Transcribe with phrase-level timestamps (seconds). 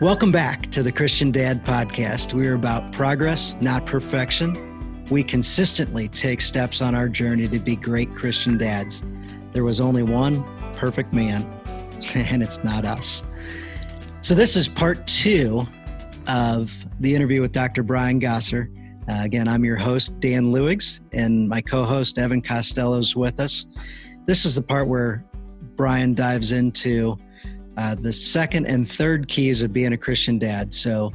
[0.00, 2.32] Welcome back to the Christian Dad Podcast.
[2.32, 5.04] We are about progress, not perfection.
[5.10, 9.02] We consistently take steps on our journey to be great Christian dads.
[9.52, 10.42] There was only one
[10.72, 11.42] perfect man,
[12.14, 13.22] and it's not us.
[14.22, 15.66] So, this is part two
[16.26, 17.82] of the interview with Dr.
[17.82, 18.70] Brian Gosser.
[19.08, 23.40] Uh, again, I'm your host, Dan Luigs, and my co host, Evan Costello, is with
[23.40, 23.66] us.
[24.26, 25.24] This is the part where
[25.76, 27.16] Brian dives into
[27.76, 30.72] uh, the second and third keys of being a Christian dad.
[30.72, 31.12] So,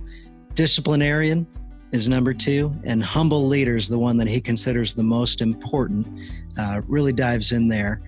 [0.56, 1.46] disciplinarian
[1.92, 6.08] is number two, and humble leader is the one that he considers the most important.
[6.58, 8.02] Uh, really dives in there.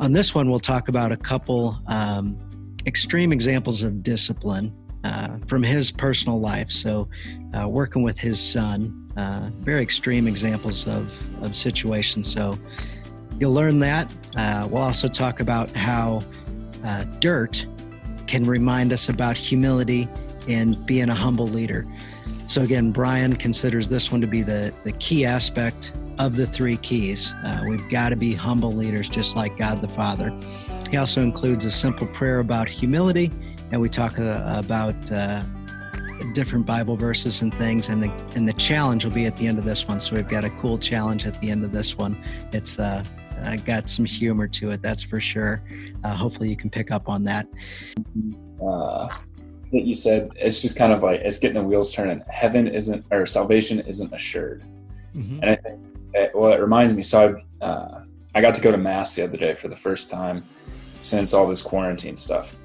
[0.00, 2.36] On this one, we'll talk about a couple um,
[2.86, 4.72] extreme examples of discipline
[5.04, 6.70] uh, from his personal life.
[6.70, 7.08] So,
[7.54, 12.30] uh, working with his son, uh, very extreme examples of, of situations.
[12.32, 12.58] So,
[13.38, 14.12] you'll learn that.
[14.36, 16.22] Uh, we'll also talk about how
[16.84, 17.64] uh, dirt
[18.26, 20.08] can remind us about humility
[20.48, 21.86] and being a humble leader.
[22.46, 26.78] So, again, Brian considers this one to be the, the key aspect of the three
[26.78, 27.32] keys.
[27.68, 30.36] We've got to be humble leaders, just like God the Father.
[30.90, 33.30] He also includes a simple prayer about humility,
[33.70, 35.42] and we talk uh, about uh,
[36.32, 37.88] different Bible verses and things.
[37.88, 40.00] And the, and the challenge will be at the end of this one.
[40.00, 42.22] So, we've got a cool challenge at the end of this one.
[42.52, 43.04] It's uh,
[43.44, 45.62] uh, got some humor to it, that's for sure.
[46.04, 47.46] Uh, hopefully, you can pick up on that.
[48.64, 49.08] Uh,
[49.72, 52.22] that you said it's just kind of like it's getting the wheels turning.
[52.30, 54.62] Heaven isn't, or salvation isn't assured.
[55.14, 55.40] Mm-hmm.
[55.42, 55.80] And I think,
[56.14, 57.02] it, well, it reminds me.
[57.02, 60.10] So I, uh, I got to go to mass the other day for the first
[60.10, 60.44] time
[60.98, 62.56] since all this quarantine stuff,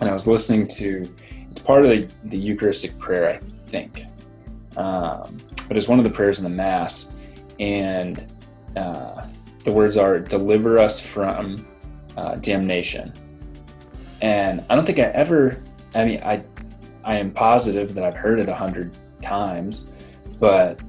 [0.00, 1.12] and I was listening to.
[1.50, 4.04] It's part of the, the Eucharistic prayer, I think,
[4.76, 7.16] um, but it's one of the prayers in the mass,
[7.58, 8.24] and
[8.76, 9.26] uh,
[9.64, 11.66] the words are deliver us from
[12.16, 13.12] uh, damnation
[14.22, 15.56] and i don't think i ever
[15.94, 16.42] i mean i
[17.04, 18.92] i am positive that i've heard it a hundred
[19.22, 19.90] times
[20.38, 20.80] but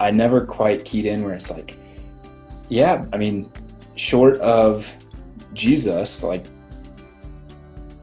[0.00, 1.76] i never quite keyed in where it's like
[2.68, 3.50] yeah i mean
[3.94, 4.94] short of
[5.52, 6.46] jesus like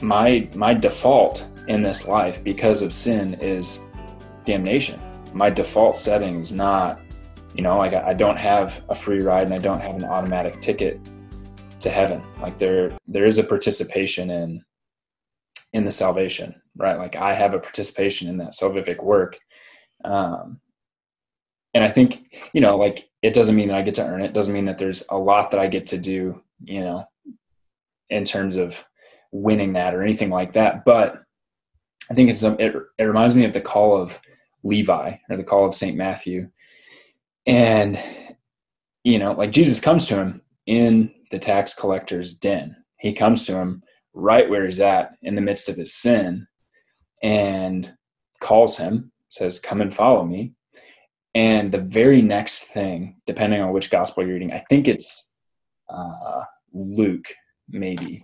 [0.03, 3.85] my my default in this life because of sin is
[4.43, 4.99] damnation.
[5.33, 6.99] My default setting is not
[7.55, 10.59] you know like I, don't have a free ride and i don't have an automatic
[10.59, 10.99] ticket
[11.79, 12.21] to heaven.
[12.41, 14.63] Like there there is a participation in
[15.71, 16.97] in the salvation right?
[16.97, 19.37] Like i have a participation in that salvific work.
[20.03, 20.59] Um
[21.73, 24.25] and i think you know like it doesn't mean that i get to earn it.
[24.25, 27.03] it doesn't mean that there's a lot that i get to do you know
[28.09, 28.85] in terms of
[29.33, 31.23] winning that or anything like that but
[32.09, 34.19] i think it's a, it, it reminds me of the call of
[34.63, 36.47] levi or the call of saint matthew
[37.45, 37.99] and,
[39.03, 42.75] you know, like Jesus comes to him in the tax collector's den.
[42.99, 43.83] He comes to him
[44.13, 46.47] right where he's at in the midst of his sin
[47.21, 47.91] and
[48.39, 50.53] calls him, says, Come and follow me.
[51.35, 55.35] And the very next thing, depending on which gospel you're reading, I think it's
[55.89, 56.41] uh,
[56.73, 57.27] Luke,
[57.67, 58.23] maybe.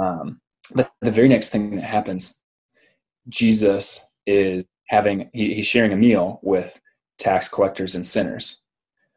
[0.00, 0.40] Um,
[0.74, 2.40] but the very next thing that happens,
[3.28, 6.78] Jesus is having, he, he's sharing a meal with
[7.18, 8.62] tax collectors and sinners.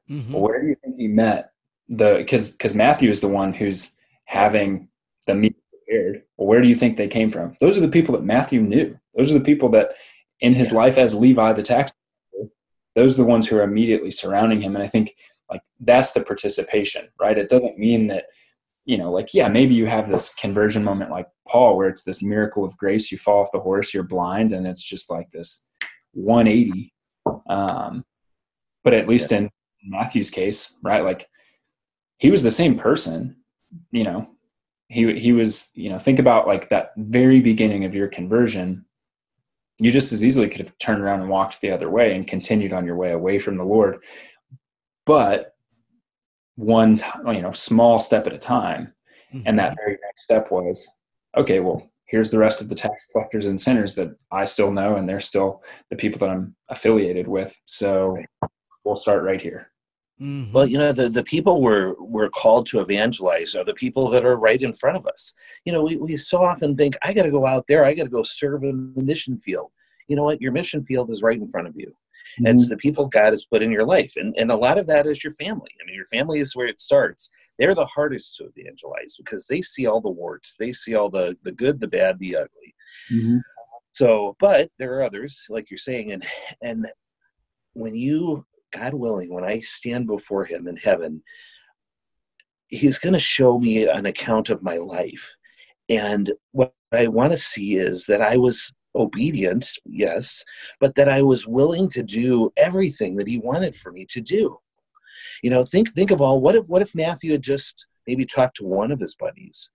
[0.09, 0.33] Mm-hmm.
[0.33, 1.51] Well, where do you think he met
[1.87, 2.15] the?
[2.17, 4.89] Because because Matthew is the one who's having
[5.27, 6.23] the meal prepared.
[6.37, 7.55] Well, where do you think they came from?
[7.59, 8.97] Those are the people that Matthew knew.
[9.15, 9.91] Those are the people that,
[10.39, 10.77] in his yeah.
[10.77, 11.93] life as Levi the tax,
[12.33, 12.53] collector,
[12.95, 14.75] those are the ones who are immediately surrounding him.
[14.75, 15.15] And I think
[15.49, 17.37] like that's the participation, right?
[17.37, 18.25] It doesn't mean that
[18.89, 22.23] you know, like, yeah, maybe you have this conversion moment like Paul, where it's this
[22.23, 23.11] miracle of grace.
[23.11, 25.69] You fall off the horse, you're blind, and it's just like this
[26.13, 26.91] 180
[27.47, 28.03] um,
[28.83, 29.39] but at least yeah.
[29.39, 29.49] in
[29.83, 31.03] Matthew's case, right?
[31.03, 31.27] Like
[32.17, 33.35] he was the same person,
[33.91, 34.27] you know,
[34.87, 38.85] he, he was, you know, think about like that very beginning of your conversion.
[39.79, 42.73] You just as easily could have turned around and walked the other way and continued
[42.73, 44.03] on your way away from the Lord.
[45.05, 45.53] But
[46.59, 48.93] one, t- you know, small step at a time.
[49.33, 49.47] Mm-hmm.
[49.47, 50.99] And that very next step was,
[51.37, 54.95] okay, well, here's the rest of the tax collectors and sinners that I still know,
[54.95, 57.55] and they're still the people that I'm affiliated with.
[57.65, 58.17] So
[58.83, 59.71] we'll start right here.
[60.19, 60.51] Mm-hmm.
[60.51, 64.25] Well, you know, the, the people we're, we're called to evangelize are the people that
[64.25, 65.33] are right in front of us.
[65.63, 68.03] You know, we, we so often think, I got to go out there, I got
[68.03, 69.71] to go serve in the mission field.
[70.09, 70.41] You know what?
[70.41, 71.93] Your mission field is right in front of you.
[72.39, 72.47] Mm-hmm.
[72.47, 74.13] It's the people God has put in your life.
[74.15, 75.71] And, and a lot of that is your family.
[75.81, 79.61] I mean, your family is where it starts they're the hardest to evangelize because they
[79.61, 82.73] see all the warts they see all the the good the bad the ugly
[83.11, 83.39] mm-hmm.
[83.91, 86.23] so but there are others like you're saying and
[86.61, 86.87] and
[87.73, 91.23] when you God willing, when I stand before Him in heaven,
[92.67, 95.33] He's going to show me an account of my life.
[95.89, 100.43] And what I want to see is that I was obedient, yes,
[100.79, 104.57] but that I was willing to do everything that He wanted for me to do.
[105.43, 106.41] You know, think think of all.
[106.41, 109.71] What if what if Matthew had just maybe talked to one of his buddies?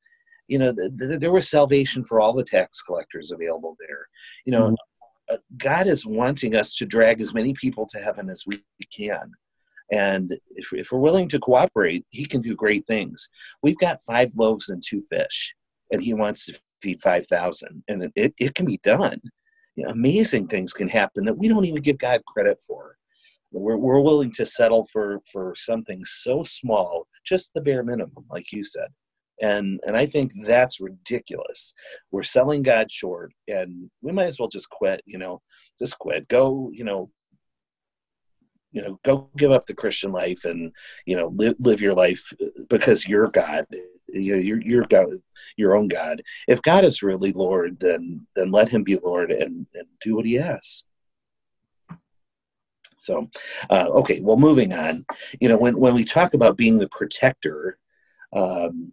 [0.49, 4.07] You know, the, the, there was salvation for all the tax collectors available there.
[4.45, 4.75] You know, mm-hmm
[5.31, 8.63] uh, God is wanting us to drag as many people to heaven as we
[8.95, 9.33] can.
[9.91, 13.29] And if, if we're willing to cooperate, He can do great things.
[13.63, 15.55] We've got five loaves and two fish,
[15.93, 17.83] and He wants to feed 5,000.
[17.89, 19.21] And it, it can be done.
[19.77, 22.97] You know, amazing things can happen that we don't even give God credit for.
[23.53, 28.53] We're, we're willing to settle for, for something so small, just the bare minimum, like
[28.53, 28.89] you said
[29.41, 31.75] and and i think that's ridiculous
[32.11, 35.41] we're selling god short and we might as well just quit you know
[35.79, 37.11] just quit go you know
[38.73, 40.73] you know go give up the christian life and
[41.07, 42.33] you know live, live your life
[42.69, 43.67] because you're god
[44.09, 45.07] you know, you're you're god
[45.57, 46.23] your own god.
[46.49, 50.27] If god is really lord then then let him be lord and and do what
[50.27, 50.85] he asks
[53.05, 53.29] so
[53.71, 55.05] uh, okay well moving on.
[55.41, 57.79] You know when when we talk about being the protector
[58.33, 58.93] um,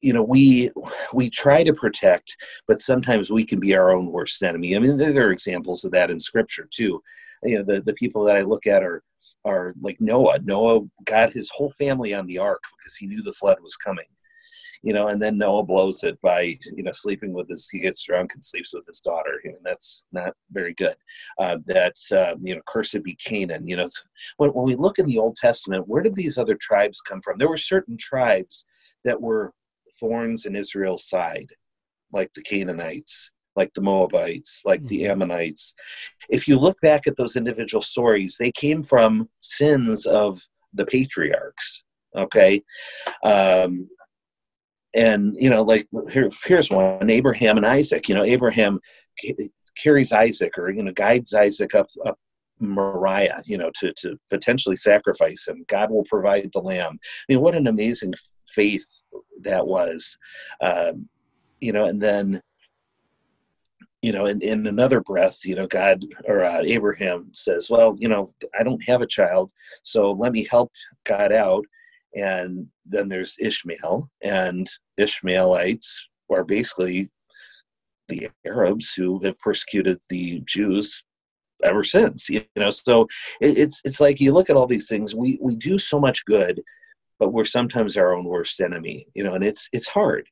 [0.00, 0.70] you know we
[1.12, 2.36] we try to protect
[2.68, 4.76] but sometimes we can be our own worst enemy.
[4.76, 7.02] I mean there are examples of that in scripture too.
[7.42, 9.02] You know the, the people that i look at are
[9.44, 10.38] are like noah.
[10.42, 14.06] Noah got his whole family on the ark because he knew the flood was coming
[14.82, 18.04] you know and then noah blows it by you know sleeping with his he gets
[18.04, 20.96] drunk and sleeps with his daughter and that's not very good
[21.38, 23.88] uh, that uh, you know cursed be canaan you know
[24.36, 27.38] when, when we look in the old testament where did these other tribes come from
[27.38, 28.66] there were certain tribes
[29.04, 29.52] that were
[29.98, 31.50] thorns in Israel's side,
[32.12, 34.88] like the Canaanites, like the Moabites, like mm-hmm.
[34.88, 35.74] the Ammonites.
[36.28, 40.40] If you look back at those individual stories, they came from sins of
[40.72, 41.84] the patriarchs.
[42.16, 42.62] Okay.
[43.24, 43.88] Um,
[44.96, 48.08] and, you know, like here, here's one Abraham and Isaac.
[48.08, 48.80] You know, Abraham
[49.76, 52.18] carries Isaac or, you know, guides Isaac up, up
[52.58, 55.64] Moriah, you know, to, to potentially sacrifice him.
[55.68, 56.98] God will provide the lamb.
[57.02, 58.14] I mean, what an amazing
[58.48, 58.86] faith
[59.42, 60.16] that was.
[60.60, 61.08] Um,
[61.60, 62.40] you know, and then,
[64.02, 68.08] you know, in, in another breath, you know, God or uh, Abraham says, well, you
[68.08, 69.50] know, I don't have a child,
[69.82, 70.70] so let me help
[71.04, 71.64] God out.
[72.14, 77.10] And then there's Ishmael, and Ishmaelites are basically
[78.08, 81.04] the Arabs who have persecuted the Jews
[81.64, 82.70] ever since you know?
[82.70, 83.08] So
[83.40, 86.24] it, it's it's like you look at all these things we we do so much
[86.24, 86.62] good
[87.18, 90.28] but we're sometimes our own worst enemy you know and it's it's hard.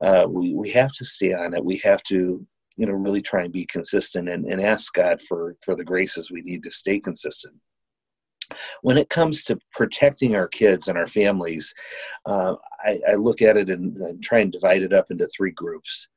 [0.00, 1.64] Uh, we we have to stay on it.
[1.64, 2.46] We have to
[2.76, 6.30] you know really try and be consistent and, and ask god for for the graces
[6.30, 7.54] we need to stay consistent
[8.82, 11.74] when it comes to protecting our kids and our families
[12.26, 12.54] uh,
[12.84, 16.08] I, I, look at it and, and try and divide it up into three groups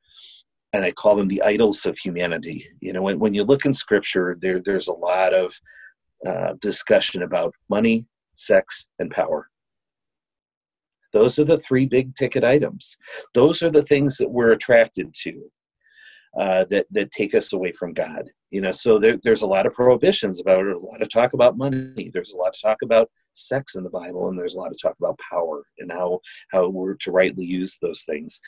[0.72, 2.66] and I call them the idols of humanity.
[2.80, 5.52] You know, when, when you look in scripture, there there's a lot of
[6.26, 9.48] uh, discussion about money, sex, and power.
[11.12, 12.96] Those are the three big ticket items.
[13.34, 15.50] Those are the things that we're attracted to
[16.38, 18.30] uh, that that take us away from God.
[18.50, 20.74] You know, so there, there's a lot of prohibitions about it.
[20.74, 22.10] a lot of talk about money.
[22.12, 24.80] There's a lot of talk about sex in the Bible, and there's a lot of
[24.80, 28.40] talk about power and how how we're to rightly use those things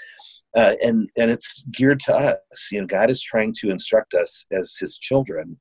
[0.56, 2.68] uh, and and it's geared to us.
[2.70, 5.58] You know, God is trying to instruct us as His children,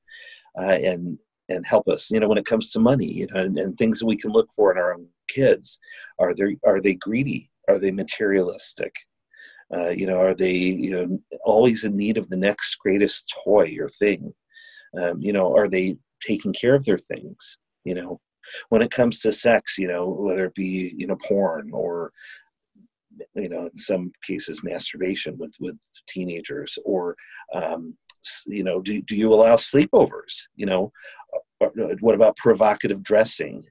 [0.59, 1.17] uh, and
[1.49, 2.11] and help us.
[2.11, 4.31] You know, when it comes to money, you know, and, and things that we can
[4.31, 5.79] look for in our own kids,
[6.19, 7.49] are they are they greedy?
[7.69, 8.93] Are they materialistic?
[9.73, 13.75] Uh, you know, are they you know always in need of the next greatest toy
[13.79, 14.33] or thing?
[14.99, 17.57] Um, you know, are they taking care of their things?
[17.85, 18.19] You know,
[18.69, 22.11] when it comes to sex, you know, whether it be you know porn or
[23.35, 25.75] you know in some cases masturbation with with
[26.07, 27.15] teenagers or
[27.53, 27.95] um,
[28.47, 30.91] you know do, do you allow sleepovers you know
[31.61, 33.63] uh, uh, what about provocative dressing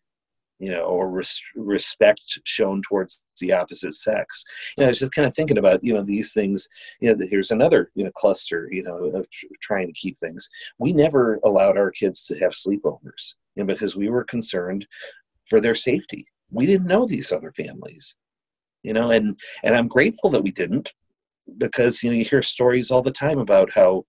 [0.60, 4.44] you know or res- respect shown towards the opposite sex.
[4.76, 6.68] You know i was just kind of thinking about you know these things
[7.00, 10.48] you know here's another you know cluster you know of tr- trying to keep things.
[10.78, 14.86] We never allowed our kids to have sleepovers you know, because we were concerned
[15.48, 16.26] for their safety.
[16.52, 18.16] We didn't know these other families
[18.82, 20.92] you know and and i'm grateful that we didn't
[21.58, 24.04] because you know you hear stories all the time about how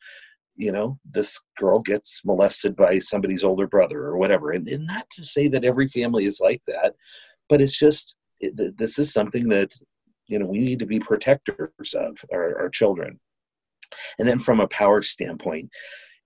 [0.56, 4.52] you know this girl gets molested by somebody's older brother or whatever.
[4.52, 6.96] And, and not to say that every family is like that
[7.52, 9.72] but it's just it, this is something that
[10.28, 13.20] you know we need to be protectors of our, our children.
[14.18, 15.70] And then from a power standpoint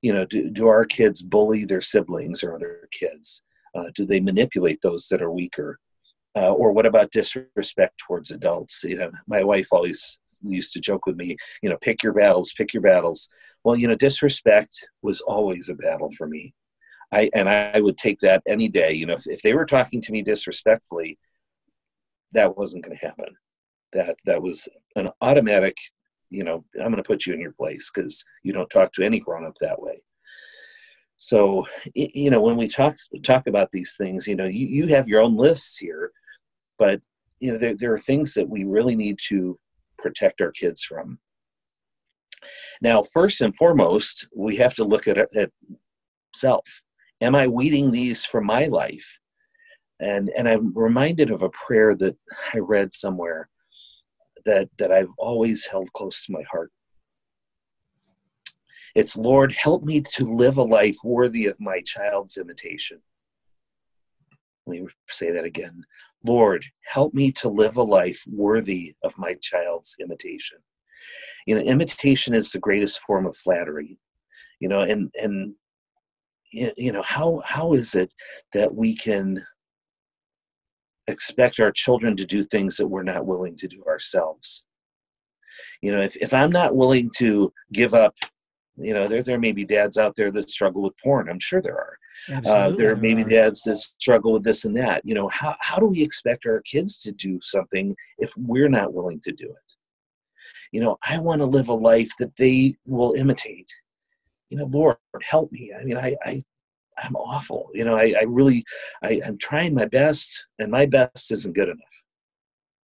[0.01, 3.43] you know do, do our kids bully their siblings or other kids?
[3.73, 5.79] Uh, do they manipulate those that are weaker?
[6.37, 8.83] Uh, or what about disrespect towards adults?
[8.83, 12.53] You know, my wife always used to joke with me, you know, pick your battles,
[12.57, 13.29] pick your battles.
[13.63, 16.53] Well, you know, disrespect was always a battle for me.
[17.11, 18.93] I and I would take that any day.
[18.93, 21.17] You know, if, if they were talking to me disrespectfully,
[22.33, 23.35] that wasn't going to happen.
[23.93, 25.77] That that was an automatic.
[26.29, 29.05] You know, I'm going to put you in your place because you don't talk to
[29.05, 30.01] any grown up that way.
[31.17, 35.07] So, you know, when we talk talk about these things, you know, you, you have
[35.07, 36.11] your own lists here,
[36.77, 37.01] but
[37.39, 39.59] you know, there, there are things that we really need to
[39.97, 41.19] protect our kids from.
[42.81, 45.51] Now, first and foremost, we have to look at, at
[46.35, 46.81] self.
[47.21, 49.19] Am I weeding these from my life?
[49.99, 52.17] And and I'm reminded of a prayer that
[52.53, 53.49] I read somewhere
[54.45, 56.71] that that I've always held close to my heart.
[58.93, 63.01] It's Lord, help me to live a life worthy of my child's imitation.
[64.65, 65.83] Let me say that again.
[66.25, 70.57] Lord, help me to live a life worthy of my child's imitation.
[71.45, 73.99] You know, imitation is the greatest form of flattery.
[74.59, 75.53] You know, and and
[76.51, 78.11] you know how how is it
[78.53, 79.45] that we can
[81.07, 84.65] expect our children to do things that we're not willing to do ourselves
[85.81, 88.15] you know if, if i'm not willing to give up
[88.77, 91.61] you know there, there may be dads out there that struggle with porn i'm sure
[91.61, 91.97] there are
[92.45, 95.77] uh, there may be dads that struggle with this and that you know how, how
[95.77, 99.75] do we expect our kids to do something if we're not willing to do it
[100.71, 103.69] you know i want to live a life that they will imitate
[104.49, 106.43] you know lord help me i mean i, I
[106.97, 107.69] I'm awful.
[107.73, 108.63] You know, I, I really,
[109.03, 112.03] I, I'm trying my best, and my best isn't good enough.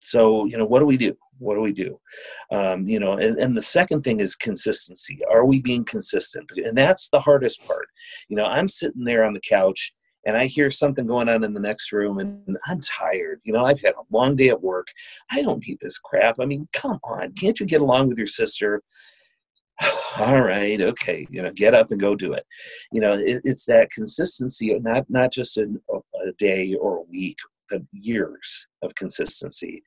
[0.02, 1.16] So, you know, what do we do?
[1.42, 2.00] What do we do?
[2.52, 5.20] Um, you know, and, and the second thing is consistency.
[5.30, 6.50] Are we being consistent?
[6.56, 7.88] And that's the hardest part.
[8.30, 9.94] You know, I'm sitting there on the couch
[10.26, 13.42] and I hear something going on in the next room and I'm tired.
[13.44, 14.88] You know, I've had a long day at work.
[15.32, 16.36] I don't need this crap.
[16.40, 17.34] I mean, come on.
[17.34, 18.82] Can't you get along with your sister?
[20.18, 22.46] all right okay you know get up and go do it
[22.92, 27.38] you know it, it's that consistency not not just in a day or a week
[27.72, 29.84] but years of consistency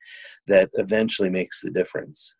[0.47, 2.35] that eventually makes the difference.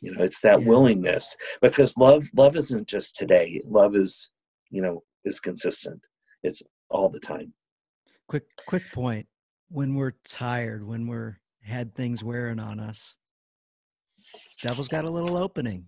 [0.00, 0.66] You know it's that yeah.
[0.66, 3.62] willingness because love love isn't just today.
[3.64, 4.30] Love is
[4.70, 6.00] you know is consistent.
[6.42, 7.54] It's all the time.
[8.28, 9.26] Quick quick point.
[9.68, 13.16] When we're tired when we're had things wearing on us
[14.62, 15.86] devil's got a little opening.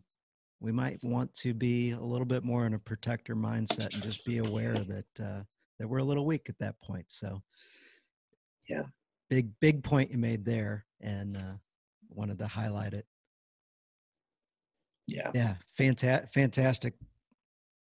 [0.60, 4.24] We might want to be a little bit more in a protector mindset and just
[4.24, 5.42] be aware that uh,
[5.78, 7.06] that we're a little weak at that point.
[7.08, 7.40] So,
[8.68, 8.84] yeah,
[9.30, 11.56] big big point you made there, and uh,
[12.08, 13.06] wanted to highlight it.
[15.06, 16.94] Yeah, yeah, fantastic, fantastic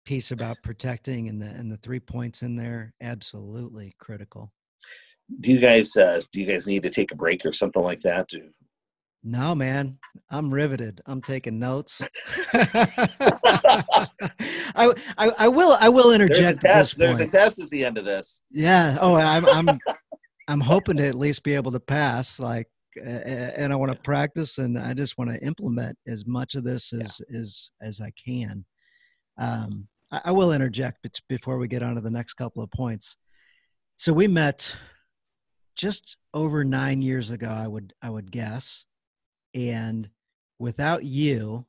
[0.04, 4.52] piece about protecting, and the and the three points in there, absolutely critical.
[5.40, 8.00] Do you guys uh, do you guys need to take a break or something like
[8.02, 8.50] that to
[9.28, 9.98] no, man,
[10.30, 11.00] I'm riveted.
[11.04, 12.00] I'm taking notes.
[12.52, 14.06] I,
[14.76, 16.62] I, I will I will interject.
[16.62, 16.98] There's a, test.
[16.98, 18.40] There's a test at the end of this.
[18.52, 18.96] Yeah.
[19.00, 19.66] Oh, I'm I'm
[20.48, 22.38] I'm hoping to at least be able to pass.
[22.38, 22.68] Like,
[23.02, 26.92] and I want to practice, and I just want to implement as much of this
[26.92, 27.38] as yeah.
[27.38, 28.64] as as I can.
[29.38, 33.18] Um, I, I will interject before we get on to the next couple of points.
[33.98, 34.74] So we met
[35.74, 37.48] just over nine years ago.
[37.48, 38.86] I would I would guess
[39.56, 40.10] and
[40.58, 41.64] without you,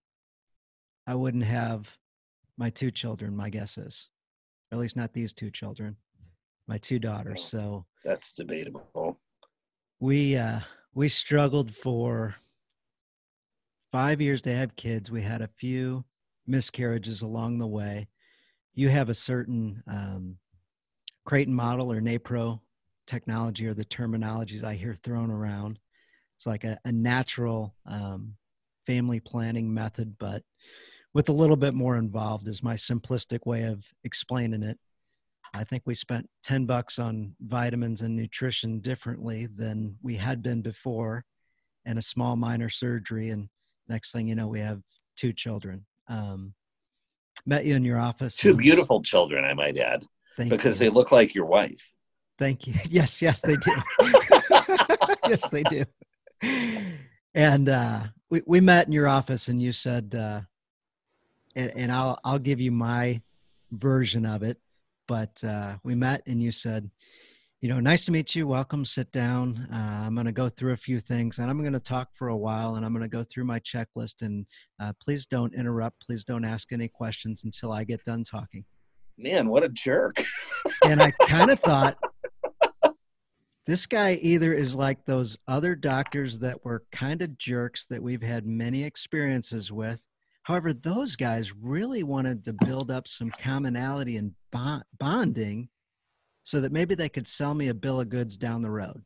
[1.07, 1.87] I wouldn't have
[2.57, 4.09] my two children, my guess is.
[4.71, 5.95] Or at least not these two children,
[6.67, 7.43] my two daughters.
[7.43, 9.19] So that's debatable.
[9.99, 10.59] We uh
[10.93, 12.35] we struggled for
[13.91, 15.11] five years to have kids.
[15.11, 16.03] We had a few
[16.45, 18.07] miscarriages along the way.
[18.73, 20.37] You have a certain um,
[21.25, 22.59] Creighton model or NAPRO
[23.05, 25.79] technology or the terminologies I hear thrown around
[26.37, 28.35] it's like a, a natural um,
[28.85, 30.43] family planning method, but
[31.13, 34.77] with a little bit more involved is my simplistic way of explaining it.
[35.53, 40.61] I think we spent 10 bucks on vitamins and nutrition differently than we had been
[40.61, 41.25] before
[41.85, 43.29] and a small minor surgery.
[43.29, 43.49] And
[43.87, 44.81] next thing you know, we have
[45.15, 45.85] two children.
[46.07, 46.53] Um,
[47.45, 48.35] met you in your office.
[48.35, 50.03] Two beautiful children, I might add,
[50.37, 50.87] because you.
[50.89, 51.93] they look like your wife.
[52.37, 52.73] Thank you.
[52.89, 53.71] Yes, yes, they do.
[55.27, 55.85] yes, they do
[57.37, 60.41] and uh, we we met in your office, and you said, uh,
[61.55, 63.21] and, and I'll I'll give you my
[63.71, 64.57] version of it.
[65.07, 66.89] But uh, we met, and you said,
[67.61, 68.45] you know, nice to meet you.
[68.45, 68.85] Welcome.
[68.85, 69.67] Sit down.
[69.73, 72.27] Uh, I'm going to go through a few things, and I'm going to talk for
[72.27, 74.21] a while, and I'm going to go through my checklist.
[74.21, 74.45] And
[74.79, 76.05] uh, please don't interrupt.
[76.05, 78.63] Please don't ask any questions until I get done talking.
[79.17, 80.23] Man, what a jerk.
[80.85, 81.97] and I kind of thought
[83.65, 88.21] this guy either is like those other doctors that were kind of jerks that we've
[88.21, 89.99] had many experiences with.
[90.47, 95.67] However, those guys really wanted to build up some commonality and bond- bonding
[96.43, 99.03] so that maybe they could sell me a bill of goods down the road.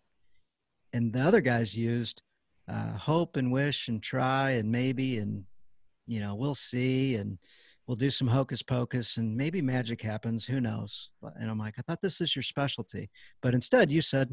[0.94, 2.22] And the other guys used
[2.68, 5.44] uh, hope and wish and try and maybe and
[6.06, 7.40] you know we'll see and
[7.88, 11.10] we'll do some hocus pocus and maybe magic happens who knows?
[11.40, 13.10] And i'm like i thought this is your specialty.
[13.42, 14.30] But instead you said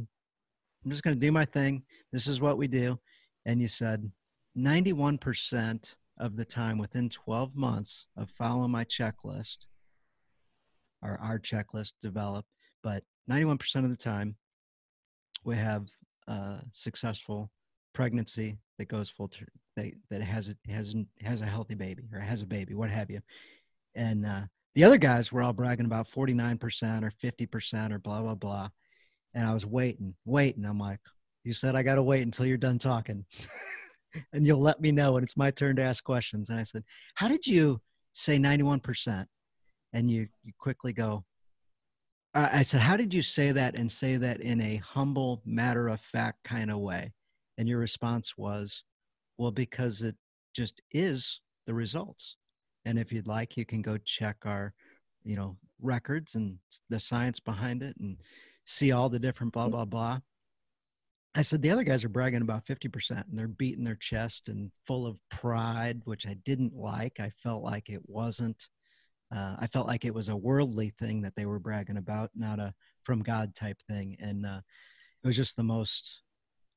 [0.84, 1.84] i'm just going to do my thing.
[2.12, 2.98] This is what we do.
[3.46, 4.12] And you said
[4.58, 9.66] 91% of the time within 12 months of following my checklist
[11.02, 12.48] or our checklist developed
[12.82, 14.36] but 91% of the time
[15.44, 15.86] we have
[16.26, 17.50] a successful
[17.94, 22.20] pregnancy that goes full term that, that has a, has has a healthy baby or
[22.20, 23.20] has a baby what have you.
[23.94, 24.42] And uh,
[24.74, 28.68] the other guys were all bragging about 49% or 50% or blah blah blah.
[29.34, 30.64] And i was waiting waiting.
[30.64, 31.00] I'm like
[31.44, 33.24] you said i gotta wait until you're done talking
[34.32, 36.82] and you'll let me know when it's my turn to ask questions and i said
[37.14, 37.80] how did you
[38.12, 39.26] say 91%
[39.92, 41.24] and you you quickly go
[42.34, 46.00] I said, How did you say that and say that in a humble, matter of
[46.00, 47.12] fact kind of way?
[47.56, 48.84] And your response was,
[49.38, 50.14] well, because it
[50.54, 52.36] just is the results.
[52.84, 54.74] And if you'd like, you can go check our,
[55.24, 56.58] you know, records and
[56.90, 58.16] the science behind it and
[58.66, 59.72] see all the different blah, mm.
[59.72, 60.18] blah, blah.
[61.38, 64.72] I said, the other guys are bragging about 50% and they're beating their chest and
[64.88, 67.20] full of pride, which I didn't like.
[67.20, 68.68] I felt like it wasn't,
[69.32, 72.58] uh, I felt like it was a worldly thing that they were bragging about, not
[72.58, 74.16] a from God type thing.
[74.18, 74.60] And uh,
[75.22, 76.22] it was just the most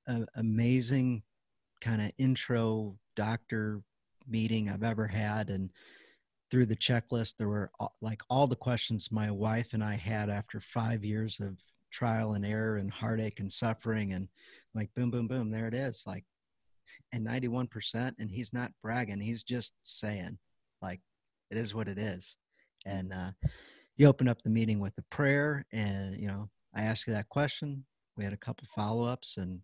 [0.07, 1.23] a, amazing
[1.81, 3.81] kind of intro doctor
[4.27, 5.49] meeting I've ever had.
[5.49, 5.71] And
[6.51, 10.59] through the checklist, there were like all the questions my wife and I had after
[10.59, 11.57] five years of
[11.91, 14.13] trial and error and heartache and suffering.
[14.13, 14.27] And
[14.73, 16.03] like, boom, boom, boom, there it is.
[16.07, 16.25] Like,
[17.13, 18.13] and 91%.
[18.19, 20.37] And he's not bragging, he's just saying,
[20.81, 21.01] like,
[21.49, 22.35] it is what it is.
[22.85, 23.31] And uh,
[23.97, 25.65] you open up the meeting with a prayer.
[25.71, 27.85] And, you know, I asked you that question.
[28.17, 29.59] We had a couple follow ups and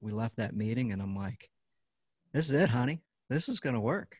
[0.00, 1.48] we left that meeting and I'm like,
[2.32, 3.00] this is it, honey.
[3.30, 4.16] This is going to work.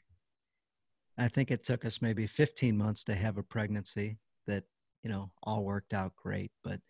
[1.19, 4.65] I think it took us maybe 15 months to have a pregnancy that,
[5.03, 6.51] you know, all worked out great.
[6.63, 6.81] But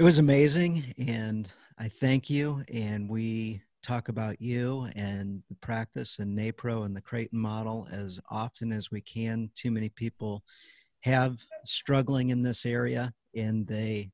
[0.00, 0.94] it was amazing.
[0.96, 2.64] And I thank you.
[2.72, 8.18] And we talk about you and the practice and NAPRO and the Creighton model as
[8.30, 9.50] often as we can.
[9.54, 10.42] Too many people
[11.00, 11.36] have
[11.66, 14.10] struggling in this area and they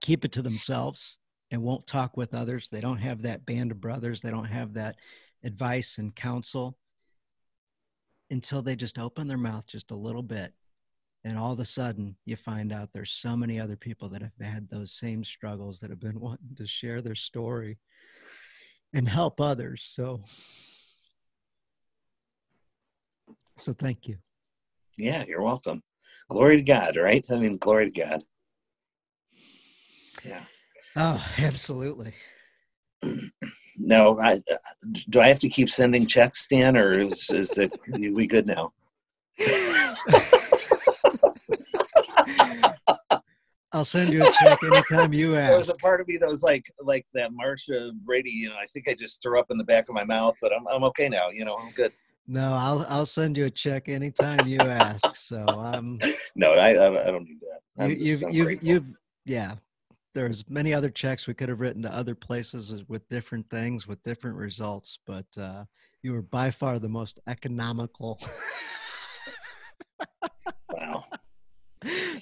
[0.00, 1.18] keep it to themselves
[1.50, 2.70] and won't talk with others.
[2.70, 4.22] They don't have that band of brothers.
[4.22, 4.96] They don't have that
[5.44, 6.78] advice and counsel
[8.30, 10.54] until they just open their mouth just a little bit.
[11.24, 14.32] And all of a sudden, you find out there's so many other people that have
[14.40, 17.78] had those same struggles that have been wanting to share their story
[18.92, 19.88] and help others.
[19.94, 20.24] So,
[23.56, 24.16] so thank you.
[24.98, 25.82] Yeah, you're welcome.
[26.28, 27.24] Glory to God, right?
[27.30, 28.24] I mean, glory to God.
[30.24, 30.44] Yeah.
[30.96, 32.14] Oh, absolutely.
[33.78, 34.56] No, I, uh,
[35.08, 38.72] do I have to keep sending checks, Dan, or is is it we good now?
[43.72, 45.46] I'll send you a check anytime you ask.
[45.50, 48.30] There was a part of me that was like, like that Marcia Brady.
[48.30, 50.52] You know, I think I just threw up in the back of my mouth, but
[50.54, 51.30] I'm I'm okay now.
[51.30, 51.92] You know, I'm good.
[52.26, 55.16] No, I'll I'll send you a check anytime you ask.
[55.16, 55.98] So um.
[56.36, 57.82] No, I I don't need that.
[57.82, 58.86] I'm you, you've you've, you've
[59.24, 59.54] yeah
[60.14, 64.02] there's many other checks we could have written to other places with different things with
[64.02, 65.64] different results but uh,
[66.02, 68.20] you were by far the most economical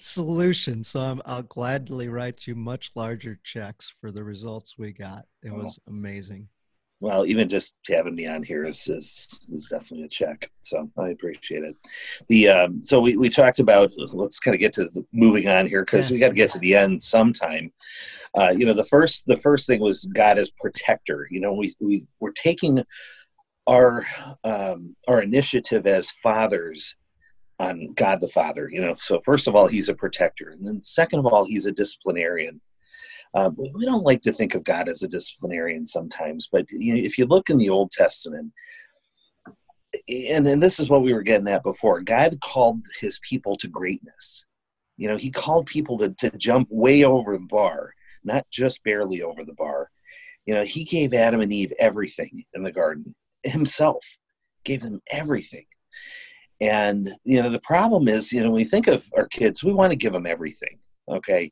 [0.00, 5.26] solution so I'm, i'll gladly write you much larger checks for the results we got
[5.42, 6.48] it was amazing
[7.02, 10.50] well, even just having me on here is, is, is definitely a check.
[10.60, 11.76] So I appreciate it.
[12.28, 15.66] The um, so we, we talked about let's kind of get to the, moving on
[15.66, 17.72] here because we got to get to the end sometime.
[18.38, 21.26] Uh, you know, the first the first thing was God as protector.
[21.30, 22.84] You know, we we we're taking
[23.66, 24.04] our
[24.44, 26.96] um, our initiative as fathers
[27.60, 28.68] on God the Father.
[28.72, 31.66] You know, so first of all, He's a protector, and then second of all, He's
[31.66, 32.60] a disciplinarian.
[33.32, 37.00] Uh, we don't like to think of God as a disciplinarian sometimes, but you know,
[37.00, 38.52] if you look in the Old Testament,
[40.08, 43.68] and, and this is what we were getting at before, God called his people to
[43.68, 44.46] greatness.
[44.96, 47.94] You know, he called people to, to jump way over the bar,
[48.24, 49.90] not just barely over the bar.
[50.46, 54.04] You know, he gave Adam and Eve everything in the garden himself,
[54.64, 55.66] gave them everything.
[56.60, 59.72] And you know, the problem is, you know, when we think of our kids, we
[59.72, 60.78] want to give them everything.
[61.08, 61.50] Okay,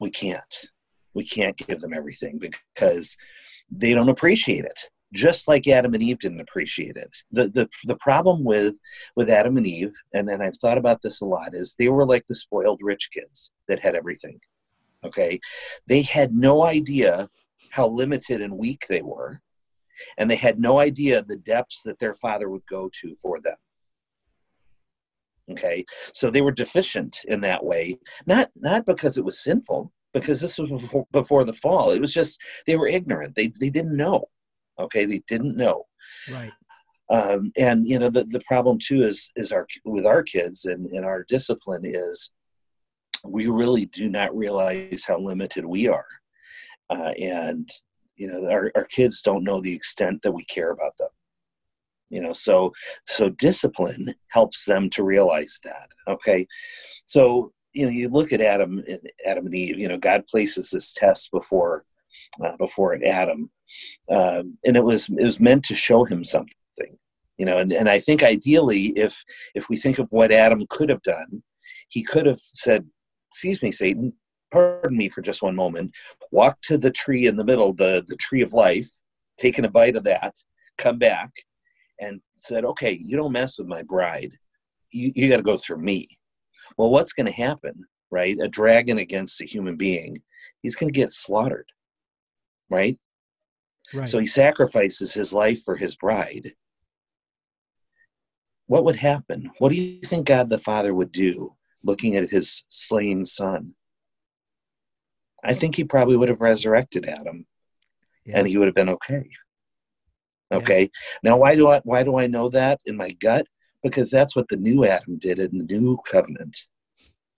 [0.00, 0.66] we can't.
[1.14, 3.16] We can't give them everything because
[3.70, 7.16] they don't appreciate it just like Adam and Eve didn't appreciate it.
[7.30, 8.76] The the the problem with
[9.16, 12.06] with Adam and Eve, and and I've thought about this a lot, is they were
[12.06, 14.40] like the spoiled rich kids that had everything.
[15.04, 15.40] Okay,
[15.86, 17.28] they had no idea
[17.70, 19.40] how limited and weak they were,
[20.18, 23.56] and they had no idea the depths that their father would go to for them.
[25.50, 30.40] Okay, so they were deficient in that way, not not because it was sinful, because
[30.40, 31.90] this was before, before the fall.
[31.90, 33.34] It was just they were ignorant.
[33.34, 34.28] They they didn't know
[34.78, 35.86] Okay, they didn't know.
[36.30, 36.52] Right.
[37.10, 40.86] Um, and you know the, the problem too is is our with our kids and,
[40.92, 42.30] and our discipline is
[43.24, 46.04] we really do not realize how limited we are
[46.90, 47.66] uh, and
[48.16, 51.08] you know our, our kids don't know the extent that we care about them
[52.10, 52.72] you know so
[53.06, 56.46] so discipline helps them to realize that okay
[57.06, 58.82] so you know you look at adam
[59.26, 61.84] adam and eve you know god places this test before
[62.42, 63.50] uh, before Adam,
[64.10, 66.54] um, and it was it was meant to show him something,
[67.36, 67.58] you know.
[67.58, 69.22] And, and I think ideally, if
[69.54, 71.42] if we think of what Adam could have done,
[71.88, 72.86] he could have said,
[73.32, 74.12] "Excuse me, Satan,
[74.50, 75.92] pardon me for just one moment.
[76.30, 78.90] Walk to the tree in the middle, the the tree of life,
[79.38, 80.34] taken a bite of that,
[80.76, 81.30] come back,
[82.00, 84.32] and said, "Okay, you don't mess with my bride.
[84.90, 86.08] You you got to go through me."
[86.76, 88.36] Well, what's going to happen, right?
[88.40, 90.22] A dragon against a human being,
[90.62, 91.66] he's going to get slaughtered
[92.70, 92.98] right?
[93.92, 94.08] Right.
[94.08, 96.52] So he sacrifices his life for his bride.
[98.66, 99.50] What would happen?
[99.58, 103.74] What do you think God the Father would do looking at his slain son?
[105.42, 107.46] I think he probably would have resurrected Adam
[108.26, 108.38] yeah.
[108.38, 109.30] and he would have been okay.
[110.52, 110.82] Okay.
[110.82, 110.88] Yeah.
[111.22, 113.46] Now why do I why do I know that in my gut?
[113.82, 116.56] Because that's what the new Adam did in the new covenant.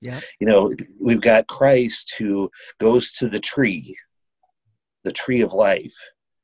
[0.01, 0.21] Yeah.
[0.41, 3.97] You know, we've got Christ who goes to the tree
[5.05, 5.95] the tree of life,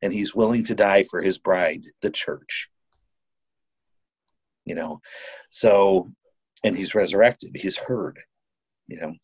[0.03, 2.69] and he's willing to die for his bride, the church.
[4.65, 5.01] You know,
[5.51, 6.11] so,
[6.65, 8.19] and he's resurrected, he's heard,
[8.89, 9.15] you know,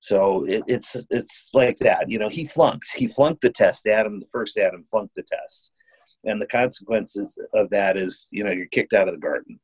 [0.00, 2.08] so it, it's it's like that.
[2.08, 3.86] You know, he flunked, he flunked the test.
[3.88, 5.72] Adam, the first Adam, flunked the test,
[6.24, 9.58] and the consequences of that is, you know, you're kicked out of the garden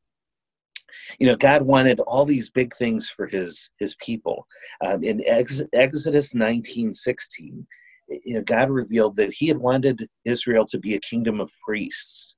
[1.21, 4.47] you know god wanted all these big things for his his people
[4.85, 7.67] um, in Ex- exodus 19 16
[8.09, 12.37] you know, God revealed that He had wanted Israel to be a kingdom of priests.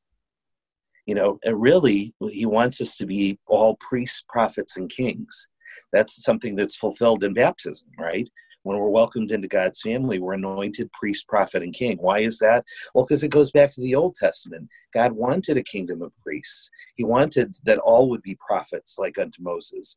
[1.06, 5.48] You know, and really, He wants us to be all priests, prophets, and kings.
[5.92, 8.28] That's something that's fulfilled in baptism, right?
[8.62, 11.96] When we're welcomed into God's family, we're anointed priest, prophet, and king.
[11.98, 12.64] Why is that?
[12.94, 14.68] Well, because it goes back to the Old Testament.
[14.92, 16.70] God wanted a kingdom of priests.
[16.96, 19.96] He wanted that all would be prophets like unto Moses.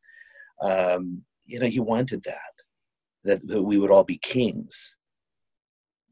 [0.62, 2.38] Um, you know, He wanted that,
[3.26, 4.96] that, that we would all be kings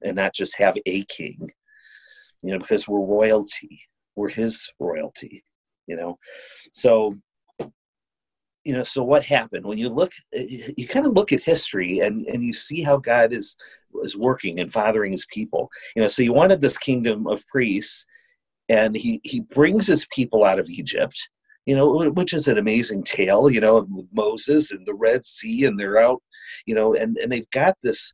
[0.04, 1.52] and not just have a king
[2.42, 3.82] you know because we're royalty
[4.16, 5.44] we're his royalty
[5.88, 6.18] you know
[6.72, 7.16] so
[8.63, 9.65] you know so what happened?
[9.65, 12.82] When you look eh, eh, you kind of look at history and and you see
[12.84, 13.56] how god is
[14.04, 15.69] is working and fathering his people.
[15.95, 18.06] You know so he wanted this kingdom of priests
[18.69, 21.30] and he he brings his people out of egypt
[21.65, 25.80] you know which is an amazing tale you know moses and the red sea and
[25.80, 26.21] they're out
[26.65, 28.13] you know and and they've got this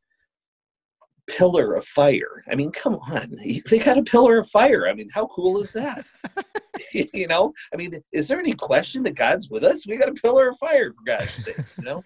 [1.27, 2.43] pillar of fire.
[2.49, 3.35] I mean, come on,
[3.69, 4.87] they got a pillar of fire.
[4.87, 6.05] I mean, how cool is that?
[6.93, 9.87] you know, I mean, is there any question that God's with us?
[9.87, 12.03] We got a pillar of fire for God's sakes, you know.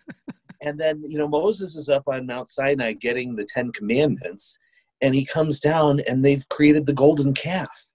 [0.61, 4.57] and then you know Moses is up on Mount Sinai getting the Ten Commandments,
[5.01, 7.85] and he comes down and they've created the golden calf.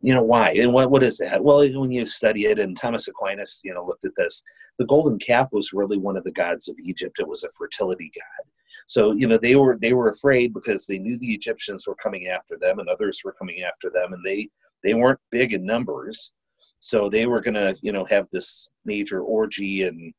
[0.00, 0.52] You know why?
[0.52, 1.42] And what what is that?
[1.42, 4.42] Well, when you study it, and Thomas Aquinas, you know, looked at this.
[4.78, 7.18] The golden calf was really one of the gods of Egypt.
[7.18, 8.48] It was a fertility god
[8.88, 12.28] so you know they were they were afraid because they knew the Egyptians were coming
[12.28, 14.48] after them and others were coming after them, and they
[14.82, 16.32] they weren't big in numbers,
[16.78, 20.14] so they were going to you know have this major orgy and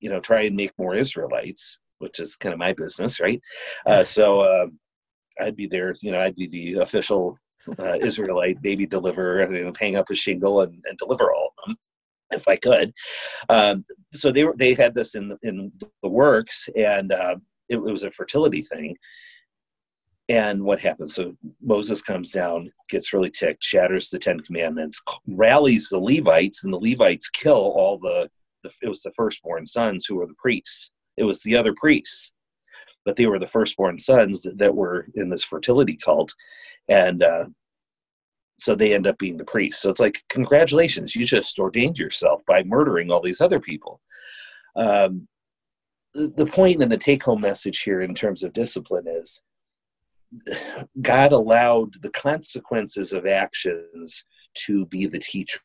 [0.00, 3.40] you know try and make more Israelites, which is kind of my business, right?
[3.86, 4.66] Uh, so uh,
[5.40, 7.38] I'd be there, you know, I'd be the official
[7.78, 11.66] uh, Israelite baby deliverer, you know, hang up a shingle and, and deliver all of
[11.66, 11.76] them
[12.32, 12.92] if I could.
[13.48, 15.72] Um, so they were they had this in in
[16.02, 17.36] the works, and uh,
[17.68, 18.96] it, it was a fertility thing.
[20.28, 21.14] And what happens?
[21.14, 26.72] So Moses comes down, gets really ticked, shatters the Ten Commandments, rallies the Levites, and
[26.72, 28.30] the Levites kill all the,
[28.62, 30.92] the it was the firstborn sons who were the priests.
[31.16, 32.32] It was the other priests,
[33.04, 36.32] but they were the firstborn sons that, that were in this fertility cult.
[36.88, 37.46] And uh,
[38.58, 39.82] so they end up being the priests.
[39.82, 44.00] So it's like, congratulations, you just ordained yourself by murdering all these other people.
[44.76, 45.28] Um,
[46.14, 49.42] the point and the take home message here in terms of discipline is
[51.00, 54.24] God allowed the consequences of actions
[54.66, 55.60] to be the teacher.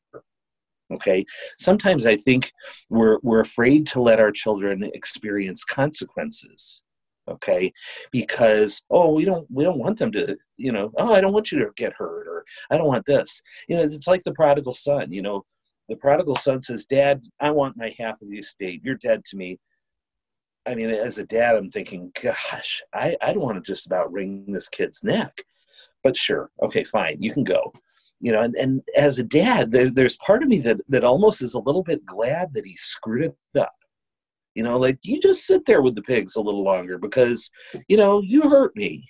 [0.93, 1.25] Okay.
[1.57, 2.51] Sometimes I think
[2.89, 6.83] we're, we're afraid to let our children experience consequences
[7.29, 7.71] okay
[8.12, 11.51] because oh we don't we don't want them to you know oh i don't want
[11.51, 14.73] you to get hurt or i don't want this you know it's like the prodigal
[14.73, 15.43] son you know
[15.89, 19.36] the prodigal son says dad i want my half of the estate you're dead to
[19.36, 19.60] me
[20.67, 24.12] i mean as a dad i'm thinking gosh i i don't want to just about
[24.12, 25.43] wring this kid's neck
[26.03, 27.71] but sure okay fine you can go
[28.19, 31.41] you know and, and as a dad there, there's part of me that that almost
[31.41, 33.73] is a little bit glad that he screwed it up
[34.58, 37.51] you know, like you just sit there with the pigs a little longer because,
[37.88, 39.08] you know, you hurt me.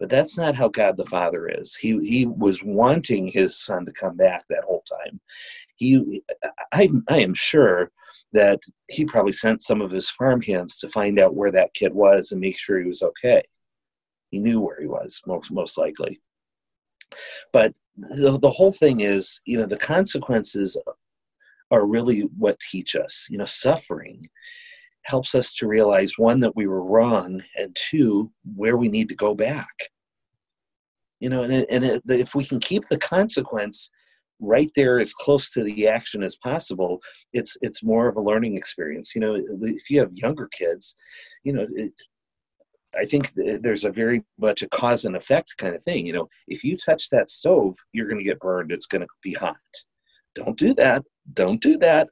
[0.00, 1.76] But that's not how God the Father is.
[1.76, 5.20] He he was wanting his son to come back that whole time.
[5.76, 6.22] He
[6.72, 7.90] I I am sure
[8.34, 11.94] that he probably sent some of his farm hands to find out where that kid
[11.94, 13.42] was and make sure he was okay.
[14.30, 16.20] He knew where he was, most most likely.
[17.52, 20.76] But the, the whole thing is, you know, the consequences
[21.70, 23.28] are really what teach us.
[23.30, 24.28] You know, suffering
[25.04, 29.14] helps us to realize one, that we were wrong, and two, where we need to
[29.14, 29.74] go back.
[31.20, 33.90] You know, and, and if we can keep the consequence
[34.40, 37.00] right there as close to the action as possible,
[37.32, 39.14] it's it's more of a learning experience.
[39.14, 40.96] You know, if you have younger kids,
[41.44, 41.92] you know, it,
[42.96, 46.06] I think there's a very much a cause and effect kind of thing.
[46.06, 48.70] You know, if you touch that stove, you're going to get burned.
[48.70, 49.56] It's going to be hot.
[50.34, 52.08] Don't do that don't do that.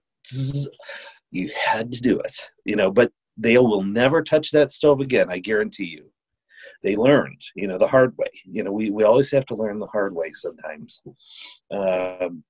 [1.31, 5.31] You had to do it, you know, but they will never touch that stove again,
[5.31, 6.11] I guarantee you.
[6.83, 8.31] They learned, you know, the hard way.
[8.45, 11.03] You know, we, we always have to learn the hard way sometimes.
[11.71, 12.45] Um,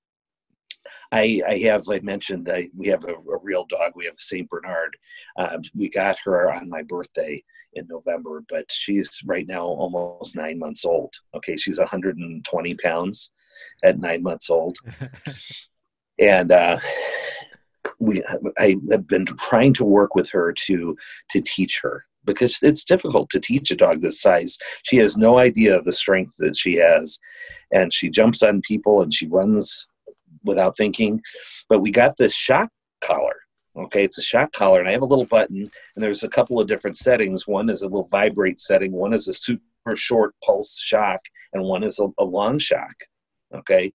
[1.11, 3.93] I, I have, I mentioned, I, we have a, a real dog.
[3.95, 4.49] We have a St.
[4.49, 4.97] Bernard.
[5.37, 7.43] Uh, we got her on my birthday
[7.75, 11.15] in November, but she's right now almost nine months old.
[11.35, 13.33] Okay, she's 120 pounds
[13.83, 14.79] at nine months old.
[16.19, 16.79] and uh,
[17.99, 18.23] we
[18.59, 20.97] I have been trying to work with her to
[21.31, 24.59] to teach her because it's difficult to teach a dog this size.
[24.85, 27.19] She has no idea of the strength that she has,
[27.73, 29.87] and she jumps on people and she runs
[30.45, 31.21] without thinking.
[31.69, 32.69] But we got this shock
[33.01, 33.37] collar.
[33.75, 36.61] Okay, it's a shock collar, and I have a little button, and there's a couple
[36.61, 37.47] of different settings.
[37.47, 39.63] One is a little vibrate setting, one is a super
[39.95, 41.21] short pulse shock,
[41.55, 42.95] and one is a, a long shock.
[43.55, 43.93] Okay,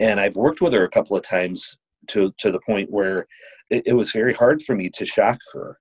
[0.00, 1.78] and I've worked with her a couple of times
[2.08, 3.26] to to the point where
[3.70, 5.78] it, it was very hard for me to shock her,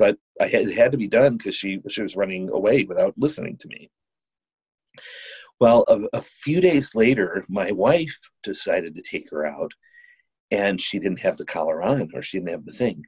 [0.00, 3.12] but I had, it had to be done because she she was running away without
[3.18, 3.90] listening to me.
[5.60, 9.72] Well, a, a few days later, my wife decided to take her out,
[10.50, 13.04] and she didn't have the collar on, or she didn't have the thing.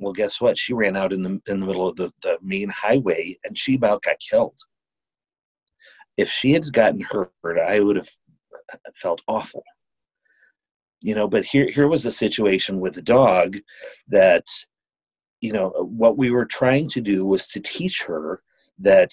[0.00, 0.58] Well, guess what?
[0.58, 3.76] She ran out in the in the middle of the, the main highway, and she
[3.76, 4.58] about got killed.
[6.18, 8.10] If she had gotten hurt, I would have
[8.96, 9.62] felt awful
[11.02, 13.58] you know but here here was a situation with a dog
[14.08, 14.46] that
[15.40, 18.42] you know what we were trying to do was to teach her
[18.78, 19.10] that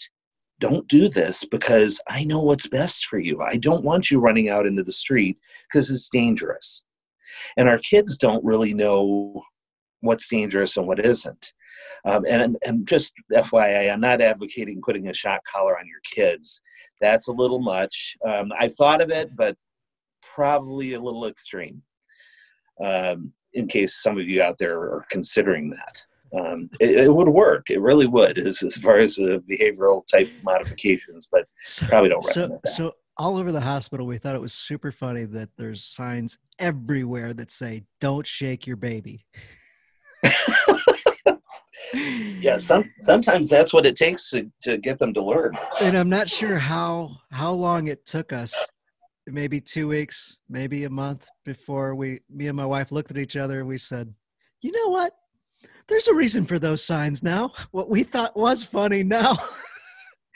[0.60, 4.50] don't do this because i know what's best for you i don't want you running
[4.50, 6.84] out into the street because it's dangerous
[7.58, 9.44] and our kids don't really know
[10.02, 11.54] what's dangerous and what isn't
[12.06, 16.62] um, and, and just fyi i'm not advocating putting a shock collar on your kids
[17.04, 18.16] that's a little much.
[18.26, 19.58] Um, I've thought of it, but
[20.34, 21.82] probably a little extreme.
[22.84, 26.02] Um, in case some of you out there are considering that.
[26.38, 27.70] Um, it, it, would work.
[27.70, 32.26] It really would, as, as far as the behavioral type modifications, but so, probably don't
[32.26, 32.70] recommend so, that.
[32.70, 37.34] So all over the hospital, we thought it was super funny that there's signs everywhere
[37.36, 39.26] that say "Don't shake your baby."
[41.94, 45.56] yeah, some sometimes that's what it takes to, to get them to learn.
[45.82, 48.56] And I'm not sure how how long it took us.
[49.26, 53.38] Maybe two weeks, maybe a month before we me and my wife looked at each
[53.38, 54.14] other and we said,
[54.62, 55.14] you know what?
[55.88, 57.52] There's a reason for those signs now.
[57.72, 59.38] What we thought was funny now.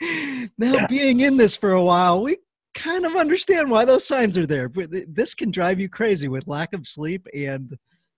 [0.58, 0.86] now yeah.
[0.86, 2.38] being in this for a while, we
[2.74, 4.68] kind of understand why those signs are there.
[4.68, 7.76] But this can drive you crazy with lack of sleep and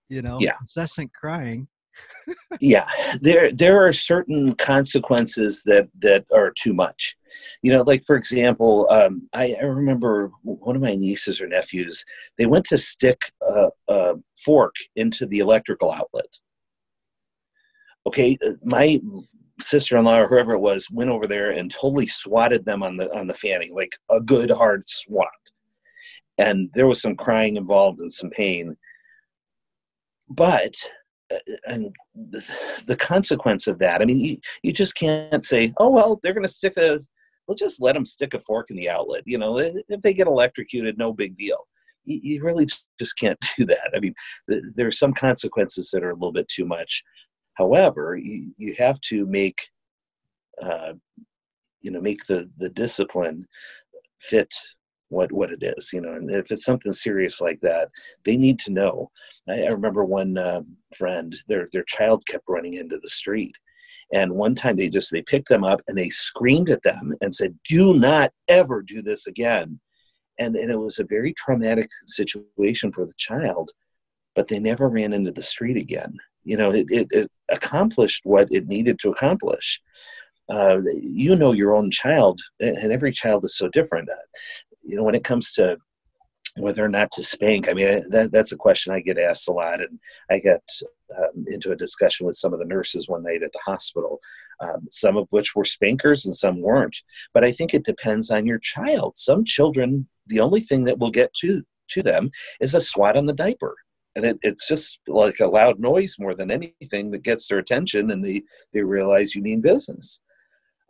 [0.09, 0.55] you know yeah.
[0.61, 1.69] incessant crying
[2.61, 2.89] yeah,
[3.21, 7.17] there there are certain consequences that that are too much.
[7.63, 12.05] You know, like for example, um, I, I, remember one of my nieces or nephews.
[12.39, 16.27] They went to stick a, a fork into the electrical outlet.
[18.11, 19.01] Okay, uh, my
[19.61, 23.29] sister-in-law or whoever it was went over there and totally swatted them on the on
[23.29, 25.29] the fanny like a good hard swat.
[26.39, 28.77] And there was some crying involved and some pain.
[30.29, 30.75] But
[31.33, 31.95] uh, and
[32.87, 36.45] the, consequence of that i mean you, you just can't say oh well they're going
[36.45, 36.99] to stick a
[37.47, 40.27] we'll just let them stick a fork in the outlet you know if they get
[40.27, 41.59] electrocuted no big deal.
[42.05, 42.67] You, you really
[42.99, 43.93] just can't do that.
[43.95, 44.15] I mean
[44.49, 47.05] th- there are some consequences that are a little bit too much
[47.61, 49.69] However, you, you have to make
[50.63, 50.95] uh,
[51.83, 53.47] you know make the the discipline
[54.19, 54.53] fit
[55.09, 57.91] what what it is you know and if it's something serious like that
[58.25, 59.11] they need to know.
[59.47, 60.63] I, I remember one uh,
[60.97, 63.55] friend their their child kept running into the street
[64.15, 67.35] and one time they just they picked them up and they screamed at them and
[67.35, 69.79] said do not ever do this again.
[70.39, 73.71] And and it was a very traumatic situation for the child
[74.35, 78.49] but they never ran into the street again you know it, it, it accomplished what
[78.51, 79.81] it needed to accomplish.
[80.49, 84.09] Uh, you know your own child and every child is so different.
[84.09, 84.27] Uh,
[84.83, 85.77] you know when it comes to
[86.57, 89.53] whether or not to spank i mean that, that's a question i get asked a
[89.53, 90.01] lot and
[90.33, 90.61] i got
[91.17, 94.21] um, into a discussion with some of the nurses one night at the hospital
[94.61, 96.97] um, some of which were spankers and some weren't.
[97.33, 99.17] But i think it depends on your child.
[99.17, 103.27] Some children the only thing that will get to to them is a swat on
[103.27, 103.75] the diaper
[104.17, 108.11] and it, it's just like a loud noise more than anything that gets their attention
[108.11, 108.43] and they,
[108.73, 110.21] they realize you mean business.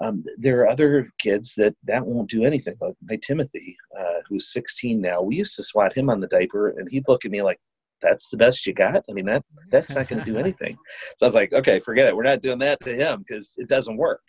[0.03, 4.51] Um, there are other kids that that won't do anything like my timothy uh, who's
[4.51, 5.21] 16 now.
[5.21, 7.59] We used to swat him on the diaper and he'd look at me like
[8.01, 9.05] that's the best you got?
[9.11, 10.79] I mean that that's not going to do anything.
[11.19, 12.17] So i was like okay forget it.
[12.17, 14.23] We're not doing that to him because it doesn't work.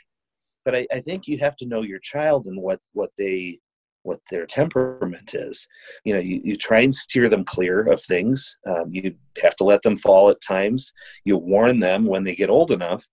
[0.66, 3.60] But I, I think you have to know your child and what what they
[4.04, 5.68] what their temperament is.
[6.04, 8.58] You know, you, you try and steer them clear of things.
[8.70, 10.94] Um, you have to let them fall at times.
[11.26, 13.08] You warn them when they get old enough,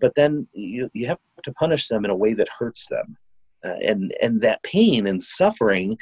[0.00, 3.16] but then you, you have to punish them in a way that hurts them.
[3.64, 5.96] Uh, and, and that pain and suffering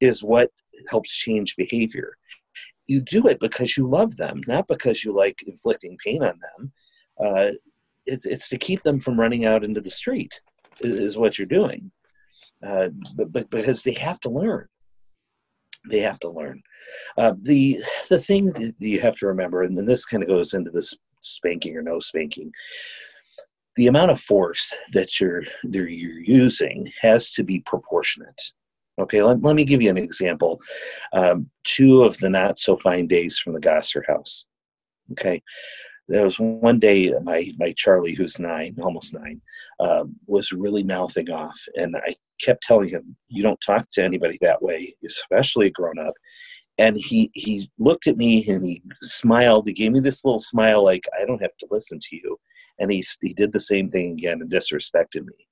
[0.00, 0.50] is what
[0.88, 2.16] helps change behavior.
[2.86, 6.72] You do it because you love them, not because you like inflicting pain on them.
[7.18, 7.50] Uh,
[8.04, 10.40] it's, it's to keep them from running out into the street,
[10.80, 11.90] is, is what you're doing
[12.64, 14.66] uh, but, but because they have to learn.
[15.90, 16.62] They have to learn.
[17.18, 20.54] Uh, the the thing that you have to remember and then this kind of goes
[20.54, 22.52] into this spanking or no spanking
[23.76, 28.40] the amount of force that you're that you're using has to be proportionate.
[28.98, 30.60] Okay let, let me give you an example.
[31.12, 34.46] Um, two of the not so fine days from the gosser house.
[35.12, 35.42] Okay
[36.08, 39.40] there was one day my my Charlie, who's nine, almost nine,
[39.80, 44.38] um, was really mouthing off, and I kept telling him, "You don't talk to anybody
[44.42, 46.14] that way, especially a grown up."
[46.78, 49.66] And he he looked at me and he smiled.
[49.66, 52.38] He gave me this little smile, like I don't have to listen to you.
[52.78, 55.46] And he he did the same thing again and disrespected me.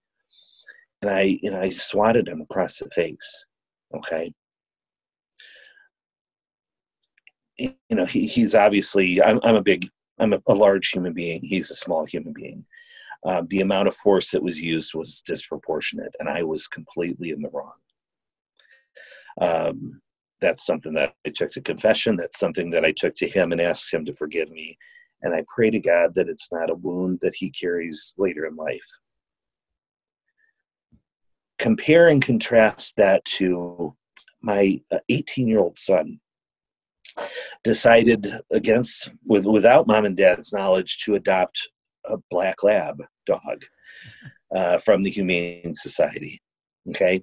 [1.00, 3.44] And I and I swatted him across the face.
[3.94, 4.32] Okay.
[7.58, 9.88] You know, he, he's obviously I'm, I'm a big
[10.18, 11.42] I'm a, a large human being.
[11.42, 12.64] He's a small human being.
[13.25, 17.40] Uh, the amount of force that was used was disproportionate, and I was completely in
[17.40, 17.72] the wrong.
[19.40, 20.01] Um,
[20.40, 22.16] that's something that I took to confession.
[22.16, 24.77] That's something that I took to him and asked him to forgive me.
[25.22, 28.57] And I pray to God that it's not a wound that he carries later in
[28.57, 28.81] life.
[31.61, 33.94] Compare and contrast that to
[34.40, 36.18] my 18 year old son
[37.64, 41.68] decided against with without mom and dad's knowledge to adopt
[42.07, 43.64] a black lab dog
[44.55, 46.40] uh, from the humane society
[46.90, 47.22] okay?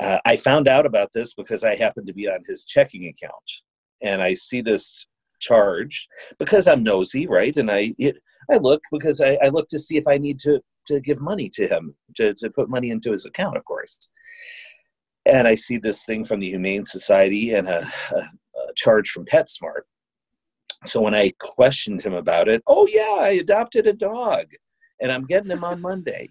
[0.00, 3.50] Uh, i found out about this because i happened to be on his checking account
[4.02, 5.06] and i see this
[5.40, 6.06] charge
[6.38, 7.56] because i'm nosy right?
[7.56, 8.16] And i it,
[8.50, 11.48] i look because I, I look to see if i need to to give money
[11.54, 14.10] to him to, to put money into his account of course.
[15.26, 18.22] And I see this thing from the Humane Society and a, a,
[18.76, 19.82] charge from PetSmart.
[20.84, 24.46] So when I questioned him about it, oh yeah, I adopted a dog,
[25.00, 26.28] and I'm getting him on Monday.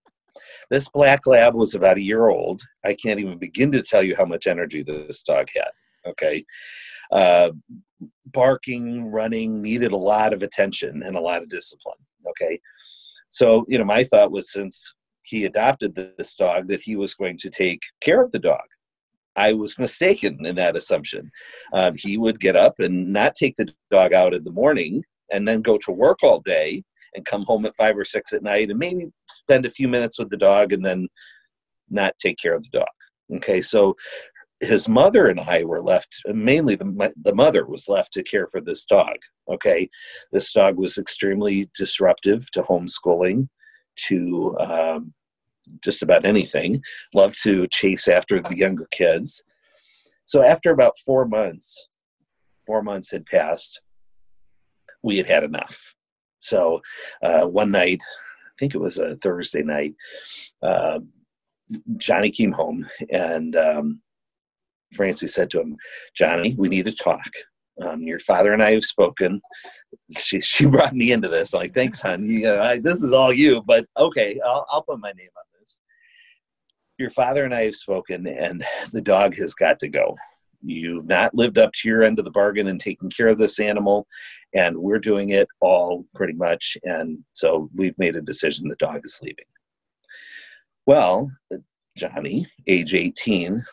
[0.70, 2.62] this black lab was about a year old.
[2.84, 5.70] I can't even begin to tell you how much energy this dog had.
[6.06, 6.44] Okay,
[7.12, 7.50] uh,
[8.26, 11.98] barking, running, needed a lot of attention and a lot of discipline.
[12.28, 12.58] Okay,
[13.28, 17.38] so you know my thought was since he adopted this dog that he was going
[17.38, 18.64] to take care of the dog
[19.36, 21.30] I was mistaken in that assumption.
[21.72, 25.02] Um, he would get up and not take the dog out in the morning
[25.32, 26.82] and then go to work all day
[27.14, 30.18] and come home at five or six at night and maybe spend a few minutes
[30.18, 31.08] with the dog and then
[31.90, 33.36] not take care of the dog.
[33.36, 33.94] Okay, so
[34.60, 38.60] his mother and I were left, mainly the, the mother was left to care for
[38.60, 39.16] this dog.
[39.50, 39.88] Okay,
[40.30, 43.48] this dog was extremely disruptive to homeschooling.
[44.08, 45.12] to um,
[45.82, 46.82] just about anything,
[47.14, 49.42] loved to chase after the younger kids.
[50.24, 51.88] So after about four months,
[52.66, 53.80] four months had passed,
[55.02, 55.94] we had had enough.
[56.38, 56.80] So
[57.22, 59.94] uh, one night, I think it was a Thursday night,
[60.62, 61.00] uh,
[61.96, 64.00] Johnny came home and um,
[64.94, 65.76] Francie said to him,
[66.14, 67.28] Johnny, we need to talk.
[67.80, 69.40] Um, your father and I have spoken.
[70.18, 71.54] She, she brought me into this.
[71.54, 72.28] I'm like, thanks, hon.
[72.28, 75.44] You know, I, this is all you, but okay, I'll, I'll put my name on.
[77.02, 80.16] Your father and I have spoken, and the dog has got to go.
[80.62, 83.58] You've not lived up to your end of the bargain and taken care of this
[83.58, 84.06] animal,
[84.54, 86.76] and we're doing it all pretty much.
[86.84, 89.44] And so we've made a decision the dog is leaving.
[90.86, 91.32] Well,
[91.96, 93.64] Johnny, age 18,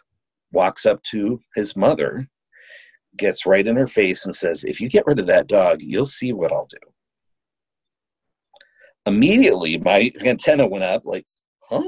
[0.52, 2.28] walks up to his mother,
[3.16, 6.08] gets right in her face, and says, If you get rid of that dog, you'll
[6.08, 6.78] see what I'll do.
[9.06, 11.28] Immediately, my antenna went up like,
[11.70, 11.88] Huh?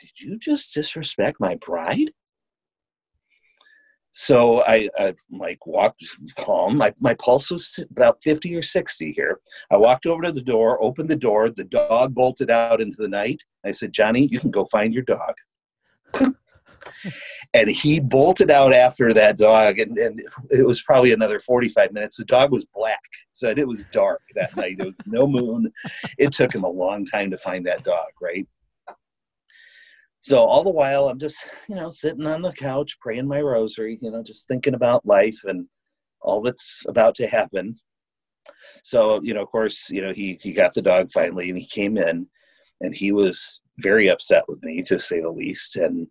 [0.00, 2.12] Did you just disrespect my bride?
[4.12, 6.04] So I, I like walked
[6.36, 6.76] calm.
[6.76, 9.40] My, my pulse was about 50 or 60 here.
[9.70, 11.48] I walked over to the door, opened the door.
[11.48, 13.42] The dog bolted out into the night.
[13.64, 15.34] I said, Johnny, you can go find your dog.
[17.54, 19.78] and he bolted out after that dog.
[19.78, 22.16] And, and it was probably another 45 minutes.
[22.16, 23.00] The dog was black.
[23.32, 24.76] So it was dark that night.
[24.80, 25.72] It was no moon.
[26.18, 28.46] It took him a long time to find that dog, right?
[30.20, 33.98] So all the while, I'm just, you know, sitting on the couch praying my rosary,
[34.02, 35.66] you know, just thinking about life and
[36.20, 37.76] all that's about to happen.
[38.84, 41.66] So, you know, of course, you know, he he got the dog finally, and he
[41.66, 42.26] came in,
[42.80, 45.76] and he was very upset with me, to say the least.
[45.76, 46.06] And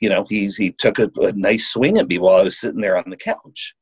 [0.00, 2.80] you know, he he took a, a nice swing at me while I was sitting
[2.80, 3.74] there on the couch.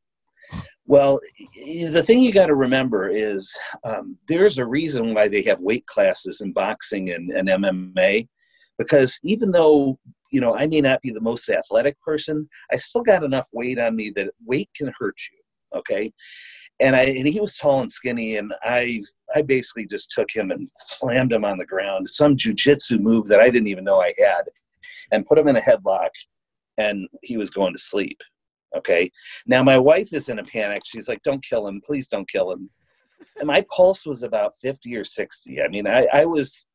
[0.86, 1.20] Well,
[1.54, 3.54] the thing you got to remember is
[3.84, 8.26] um, there's a reason why they have weight classes in boxing and, and MMA
[8.78, 9.98] because even though
[10.30, 13.78] you know I may not be the most athletic person, I still got enough weight
[13.78, 15.78] on me that weight can hurt you.
[15.78, 16.12] Okay,
[16.80, 19.02] and I and he was tall and skinny, and I
[19.34, 23.40] I basically just took him and slammed him on the ground, some jujitsu move that
[23.40, 24.42] I didn't even know I had,
[25.12, 26.10] and put him in a headlock,
[26.78, 28.18] and he was going to sleep.
[28.76, 29.10] Okay,
[29.46, 30.82] now my wife is in a panic.
[30.84, 32.70] She's like, "Don't kill him, please don't kill him."
[33.38, 35.62] And my pulse was about 50 or 60.
[35.62, 36.66] I mean, I, I was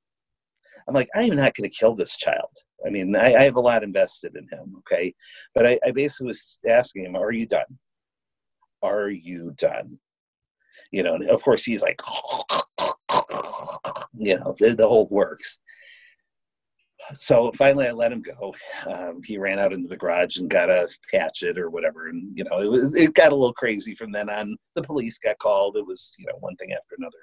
[0.87, 2.49] I'm like, I am not going to kill this child.
[2.85, 5.13] I mean, I, I, have a lot invested in him, okay?
[5.55, 7.79] But I, I basically was asking him, Are you done?
[8.81, 9.99] Are you done?
[10.91, 12.01] You know, and of course, he's like,
[14.17, 15.59] you know, the, the whole works.
[17.15, 18.55] So finally, I let him go.
[18.89, 22.43] Um, he ran out into the garage and got a hatchet or whatever, and you
[22.45, 24.55] know, it was it got a little crazy from then on.
[24.75, 25.75] The police got called.
[25.75, 27.17] It was you know one thing after another.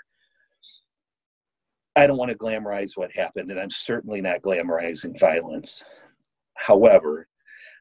[1.96, 5.84] I don't want to glamorize what happened, and I'm certainly not glamorizing violence.
[6.54, 7.26] However,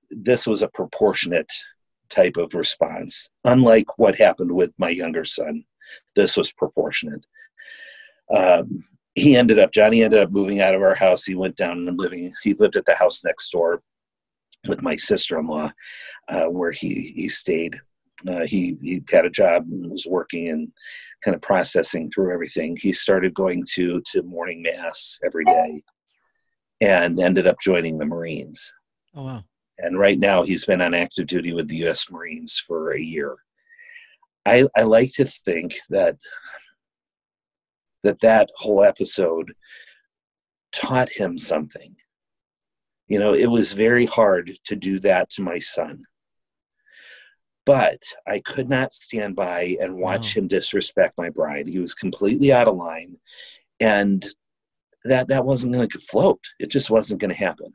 [0.10, 1.52] this was a proportionate
[2.10, 3.30] type of response.
[3.46, 5.64] Unlike what happened with my younger son,
[6.16, 7.26] this was proportionate.
[8.36, 8.84] Um,
[9.16, 11.24] he ended up, Johnny ended up moving out of our house.
[11.26, 13.82] He went down and living, he lived at the house next door
[14.68, 15.72] with my sister in law,
[16.28, 17.80] uh, where he, he stayed.
[18.28, 20.72] Uh, he, he had a job and was working and
[21.24, 25.84] kind of processing through everything, he started going to to morning mass every day,
[26.82, 28.74] and ended up joining the Marines.
[29.16, 29.44] Oh wow!
[29.78, 32.10] And right now, he's been on active duty with the U.S.
[32.12, 33.38] Marines for a year.
[34.46, 36.18] I, I like to think that
[38.04, 39.54] that that whole episode
[40.72, 41.96] taught him something.
[43.08, 46.02] You know, it was very hard to do that to my son
[47.70, 50.42] but I could not stand by and watch wow.
[50.42, 51.68] him disrespect my bride.
[51.68, 53.18] He was completely out of line,
[53.80, 54.26] and
[55.06, 56.40] that that wasn't going to float.
[56.60, 57.72] It just wasn't going to happen.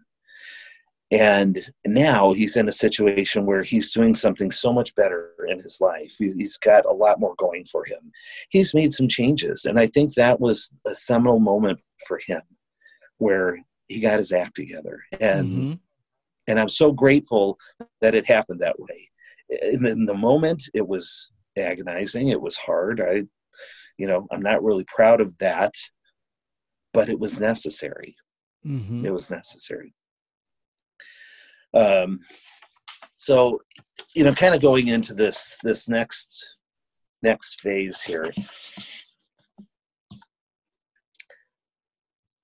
[1.13, 5.81] And now he's in a situation where he's doing something so much better in his
[5.81, 6.17] life.
[6.19, 8.11] He's got a lot more going for him.
[8.49, 12.43] He's made some changes, and I think that was a seminal moment for him,
[13.19, 15.05] where he got his act together.
[15.21, 15.73] And mm-hmm.
[16.49, 17.59] and I'm so grateful
[18.01, 19.09] that it happened that way
[19.49, 23.01] in, in the moment it was agonizing it was hard.
[23.01, 23.25] I
[23.99, 25.75] you know i'm not really proud of that
[26.93, 28.15] but it was necessary.
[28.65, 29.05] Mm-hmm.
[29.05, 29.95] it was necessary.
[31.75, 32.21] Um
[33.17, 33.61] so
[34.15, 36.49] you know kind of going into this this next
[37.23, 38.33] next phase here.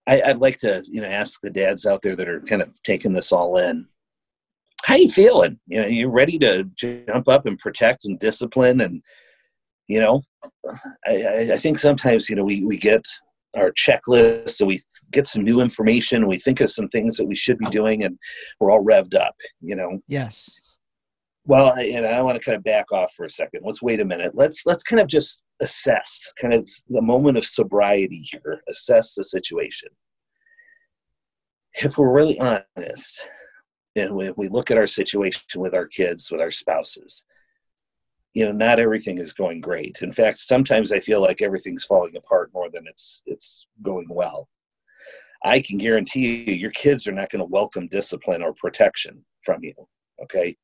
[0.07, 2.71] I, would like to you know ask the dads out there that are kind of
[2.83, 3.87] taking this all in
[4.85, 5.59] how you feeling?
[5.66, 9.03] You know, you're ready to jump up and protect and discipline and
[9.89, 10.22] you know
[11.07, 13.05] I, I think sometimes you know we, we get
[13.57, 17.26] our checklist and we get some new information and we think of some things that
[17.26, 18.16] we should be doing and
[18.61, 19.99] we're all revved up you know?
[20.07, 20.49] Yes.
[21.45, 23.62] Well and i want to kind of back off for a second.
[23.64, 24.33] Let's wait a minute.
[24.35, 29.24] Let's let's kind of just assess kind of the moment of sobriety here assess the
[29.24, 29.89] situation.
[31.74, 33.26] If we're really honest
[33.97, 37.24] and we, we look at our situation with our kids with our spouses.
[38.34, 39.99] You know not everything is going great.
[40.03, 44.49] In fact sometimes i feel like everything's falling apart more than it's it's going well.
[45.45, 49.64] I can guarantee you your kids are not going to welcome discipline or protection from
[49.64, 49.74] you
[50.22, 50.57] okay?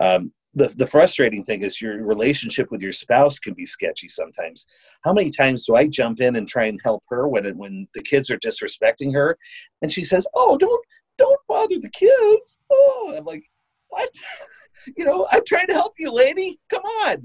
[0.00, 4.66] Um, the, the frustrating thing is your relationship with your spouse can be sketchy sometimes.
[5.02, 8.02] How many times do i jump in and try and help her when when the
[8.02, 9.38] kids are disrespecting her?
[9.80, 10.84] And she says oh don't
[11.18, 13.44] don't bother the kids oh i'm like
[13.88, 14.08] what
[14.96, 16.58] you know, I'm trying to help you, lady.
[16.70, 17.22] Come on.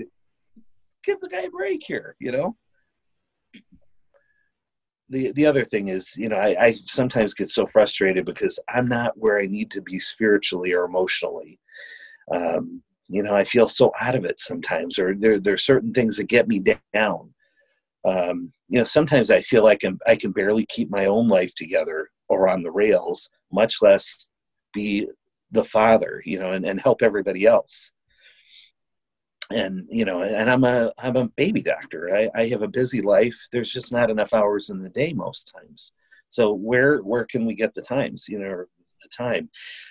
[1.04, 2.56] Give the guy a break here, you know?
[5.10, 8.90] The, the other thing is, you know, I, I sometimes get so frustrated because I'm
[8.90, 11.60] not where I need to be spiritually or emotionally.
[12.34, 15.94] Um, you know, I feel so out of it sometimes, or there, there are certain
[15.94, 16.62] things that get me
[16.94, 17.34] down.
[18.04, 21.56] Um, you know, sometimes I feel like I'm, I can barely keep my own life
[21.56, 24.28] together or on the rails, much less
[24.74, 25.08] be
[25.52, 27.91] the father you know and, and help everybody else.
[29.50, 32.14] And you know and i'm a i'm a baby doctor.
[32.16, 33.38] I, I have a busy life.
[33.52, 35.93] There's just not enough hours in the day most times.
[36.30, 38.66] So where where can we get the times you know
[39.04, 39.50] the time?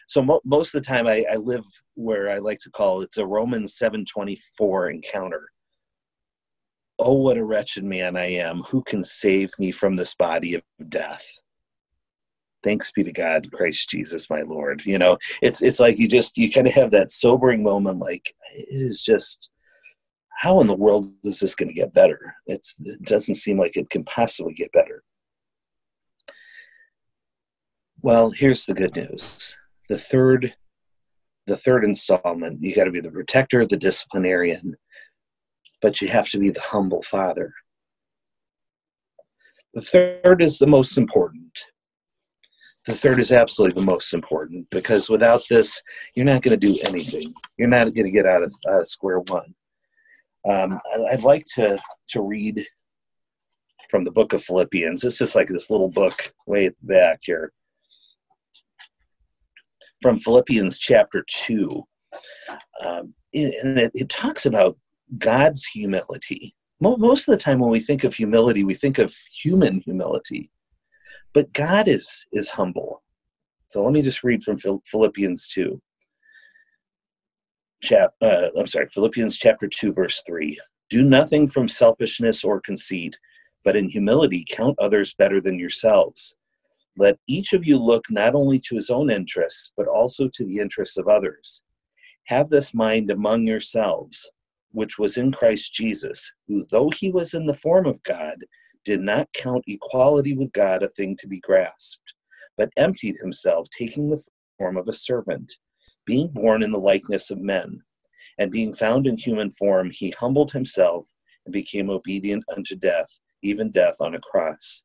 [0.09, 3.17] So mo- most of the time I, I live where i like to call it's
[3.17, 5.51] a roman 724 encounter.
[6.99, 8.61] Oh what a wretched man i am.
[8.61, 11.27] Who can save me from this body of death
[12.67, 14.85] thanks be to God, Christ Jesus, my Lord.
[14.85, 18.35] You know, it's it's like you just you kind of have that sobering moment, like
[18.55, 19.53] it is just
[20.39, 22.35] how in the world is this going to get better?
[22.47, 25.03] It's it doesn't seem like it can possibly get better.
[28.03, 29.57] Well, here's the good news.
[29.89, 30.55] The third
[31.47, 34.75] the third installment, you got to be the protector, the disciplinarian,
[35.81, 37.55] but you have to be the humble father.
[39.75, 41.57] The third is the most important
[42.87, 45.83] the third is absolutely the most important because without this,
[46.15, 47.35] you're not going to do anything.
[47.59, 49.55] You're not going to get out of, out of square one.
[50.49, 50.79] Um,
[51.11, 51.79] I'd like to
[52.11, 52.65] to read
[53.91, 55.03] from the book of Philippians.
[55.03, 57.53] It's just like this little book way back here.
[60.01, 61.83] From Philippians chapter 2.
[62.85, 64.77] Um, and it, it talks about
[65.19, 66.55] God's humility.
[66.81, 70.51] Most of the time, when we think of humility, we think of human humility
[71.37, 73.03] but God is is humble.
[73.69, 74.57] So let me just read from
[74.87, 75.79] Philippians 2.
[77.83, 80.59] Chap, uh, I'm sorry, Philippians chapter 2, verse 3.
[80.89, 83.19] Do nothing from selfishness or conceit,
[83.65, 86.39] but in humility count others better than yourselves.
[86.97, 90.57] Let each of you look not only to his own interests, but also to the
[90.57, 91.63] interests of others.
[92.29, 94.31] Have this mind among yourselves,
[94.73, 98.37] which was in Christ Jesus, who, though he was in the form of God,
[98.87, 102.15] did not count equality with God a thing to be grasped,
[102.57, 104.23] but emptied himself, taking the
[104.57, 105.53] form of a servant,
[106.07, 107.83] being born in the likeness of men.
[108.39, 111.07] And being found in human form, he humbled himself
[111.45, 113.09] and became obedient unto death,
[113.43, 114.85] even death on a cross.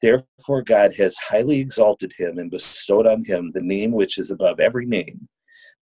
[0.00, 4.60] Therefore, God has highly exalted him and bestowed on him the name which is above
[4.60, 5.28] every name,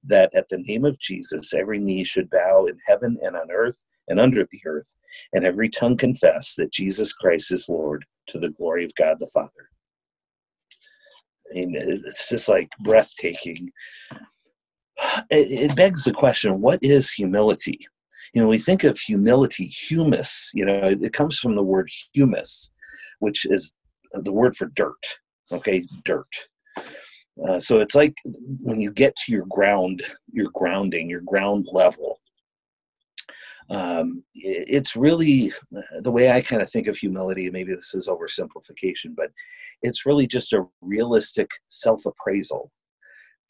[0.04, 3.84] that at the name of Jesus every knee should bow in heaven and on earth
[4.08, 4.96] and under the earth,
[5.34, 9.28] and every tongue confess that Jesus Christ is Lord to the glory of God the
[9.28, 9.70] Father.
[11.52, 13.72] I mean, it's just like breathtaking.
[15.30, 17.80] It, it begs the question what is humility?
[18.34, 21.90] You know, we think of humility, humus, you know, it, it comes from the word
[22.14, 22.72] humus,
[23.20, 23.74] which is
[24.14, 25.20] the word for dirt,
[25.52, 26.28] okay, dirt.
[27.48, 28.16] Uh, so it's like
[28.62, 30.02] when you get to your ground,
[30.32, 32.20] your grounding, your ground level,
[33.70, 37.50] um, it's really uh, the way I kind of think of humility.
[37.50, 39.32] Maybe this is oversimplification, but
[39.82, 42.72] it's really just a realistic self appraisal.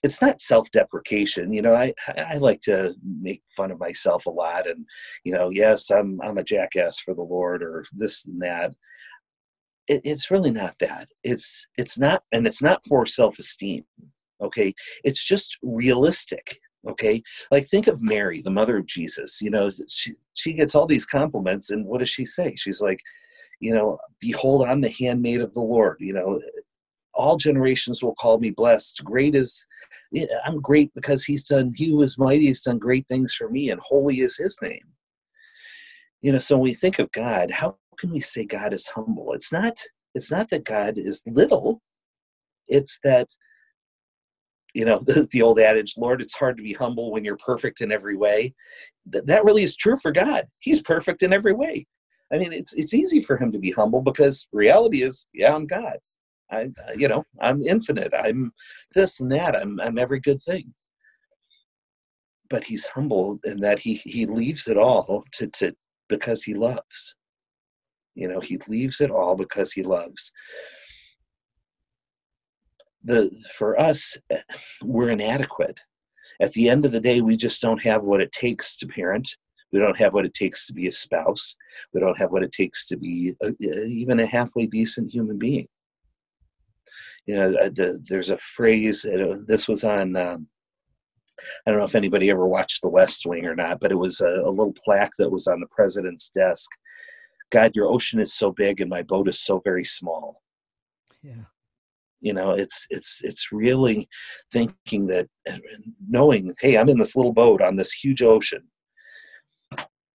[0.04, 1.54] It's not self deprecation.
[1.54, 4.86] You know, I, I like to make fun of myself a lot and,
[5.24, 8.72] you know, yes, I'm, I'm a jackass for the Lord or this and that.
[9.88, 11.10] It, it's really not that.
[11.24, 13.86] It's, it's not, and it's not for self esteem.
[14.42, 14.74] Okay.
[15.04, 16.60] It's just realistic
[16.90, 17.22] okay?
[17.52, 21.06] Like think of mary the mother of jesus you know she, she gets all these
[21.06, 22.56] compliments and what does she say?
[22.56, 23.02] She's like
[23.60, 26.40] you know behold i'm the handmaid of the lord you know?
[27.14, 29.04] All generations will call me blessed.
[29.04, 29.66] Great is
[30.46, 33.82] i'm great because he's done he is mighty has done great things for me and
[33.82, 34.88] holy is his name.
[36.22, 39.34] You know, so when we think of God, how can we say God is humble?
[39.34, 39.78] It's not
[40.16, 41.82] it's not that God is little.
[42.68, 43.28] It's that
[44.78, 47.82] you know the, the, old adage lord it's hard to be humble when you're perfect
[47.82, 48.54] in every way.
[49.12, 50.48] Th- that really is true for god.
[50.60, 51.86] He's perfect in every way.
[52.32, 55.66] I mean it's it's easy for him to be humble because reality is yeah i'm
[55.66, 55.98] god.
[56.52, 58.14] I you know i'm infinite.
[58.14, 58.52] I'm
[58.94, 59.56] this and that.
[59.56, 60.74] I'm i'm every good thing.
[62.50, 65.74] But he's humble in that he he leaves it all to to
[66.08, 67.16] because he loves.
[68.14, 70.32] You know he leaves it all because he loves
[73.08, 74.18] the for us
[74.84, 75.80] we're inadequate.
[76.40, 79.28] At the end of the day we just don't have what it takes to parent.
[79.74, 81.56] We don't have what it takes to be a spouse.
[81.94, 83.52] We don't have what it takes to be a,
[83.86, 85.68] even a halfway decent human being.
[87.26, 90.48] You know uh, the, there's a phrase uh, this was on um,
[91.66, 94.22] i don't know if anybody ever watched the west wing or not but it was
[94.22, 96.70] a, a little plaque that was on the president's desk.
[97.52, 100.42] God your ocean is so big and my boat is so very small.
[101.22, 101.46] Yeah
[102.22, 104.08] you know it's it's it's really
[104.52, 105.28] thinking that
[106.08, 108.64] knowing hey i'm in this little boat on this huge ocean.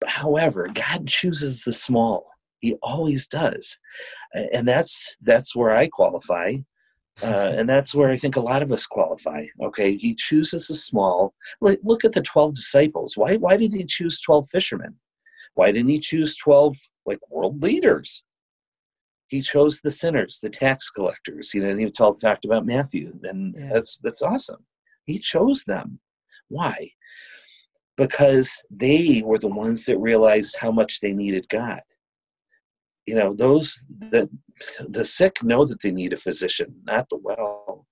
[0.06, 2.26] However god chooses the small.
[2.60, 3.78] He always does.
[4.52, 6.56] And that's that's where i qualify
[7.22, 7.26] uh,
[7.56, 9.44] and that's where i think a lot of us qualify.
[9.62, 11.34] Okay he chooses the small.
[11.60, 13.16] Like look at the 12 disciples.
[13.16, 14.96] Why why did he choose 12 fishermen?
[15.54, 16.74] Why didn't he choose 12
[17.06, 18.22] like world leaders
[19.32, 21.54] he chose the sinners, the tax collectors.
[21.54, 23.70] You know, he talked talked about Matthew, and yeah.
[23.72, 24.62] that's that's awesome.
[25.06, 26.00] He chose them.
[26.48, 26.90] Why?
[27.96, 31.80] Because they were the ones that realized how much they needed God.
[33.06, 34.28] You know, those that
[34.86, 37.86] the sick know that they need a physician, not the well.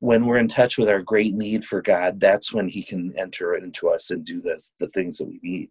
[0.00, 3.54] When we're in touch with our great need for God, that's when He can enter
[3.56, 5.70] into us and do this, the things that we need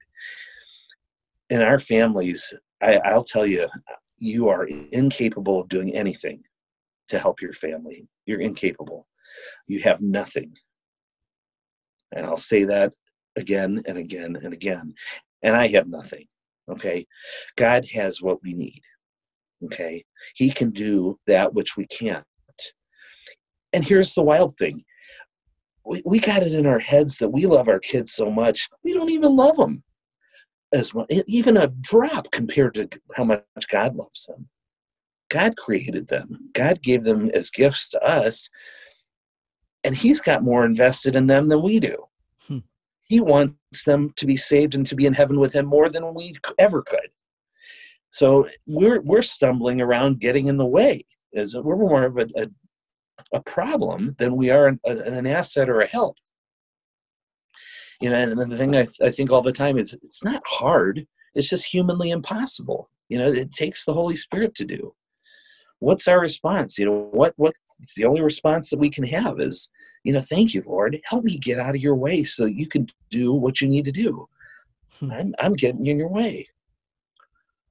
[1.50, 3.68] in our families, I, I'll tell you,
[4.18, 6.41] you are incapable of doing anything
[7.10, 8.08] to help your family.
[8.26, 9.08] You're incapable.
[9.68, 10.54] You have nothing.
[12.14, 12.93] And I'll say that
[13.36, 14.93] again and again and again.
[15.43, 16.26] And I have nothing.
[16.70, 17.06] Okay.
[17.58, 18.82] God has what we need.
[19.66, 20.04] Okay.
[20.36, 22.26] He can do that which we can't.
[23.74, 24.84] And here's the wild thing
[25.86, 28.93] we, we got it in our heads that we love our kids so much, we
[28.93, 29.84] don't even love them
[30.74, 34.47] as well, even a drop compared to how much God loves them.
[35.30, 36.49] God created them.
[36.53, 38.49] God gave them as gifts to us,
[39.84, 41.95] and He's got more invested in them than we do.
[42.47, 42.59] Hmm.
[43.07, 46.13] He wants them to be saved and to be in heaven with Him more than
[46.13, 47.09] we ever could.
[48.11, 51.05] So we're we're stumbling around, getting in the way.
[51.34, 52.47] Is we're more of a, a,
[53.34, 56.18] a problem than we are an, an asset or a help
[58.02, 61.06] you know and the thing I, I think all the time is it's not hard.
[61.34, 62.89] It's just humanly impossible.
[63.10, 64.93] You know it takes the holy spirit to do.
[65.80, 66.78] What's our response?
[66.78, 69.70] You know what what's the only response that we can have is
[70.04, 71.00] you know thank you lord.
[71.06, 73.91] Help me get out of your way so you can do what you need to
[73.91, 74.28] do.
[75.00, 75.12] Hmm.
[75.12, 76.48] I'm, I'm getting in your way.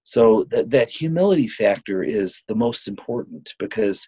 [0.05, 4.07] So that, that humility factor is the most important because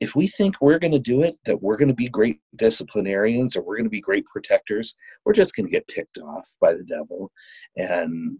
[0.00, 3.56] if we think we're going to do it, that we're going to be great disciplinarians
[3.56, 6.74] or we're going to be great protectors, we're just going to get picked off by
[6.74, 7.30] the devil
[7.76, 8.38] and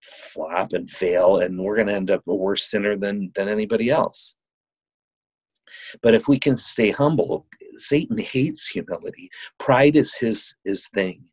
[0.00, 3.90] flop and fail, and we're going to end up a worse sinner than than anybody
[3.90, 4.34] else.
[6.02, 9.30] But if we can stay humble, Satan hates humility.
[9.58, 11.24] Pride is his his thing.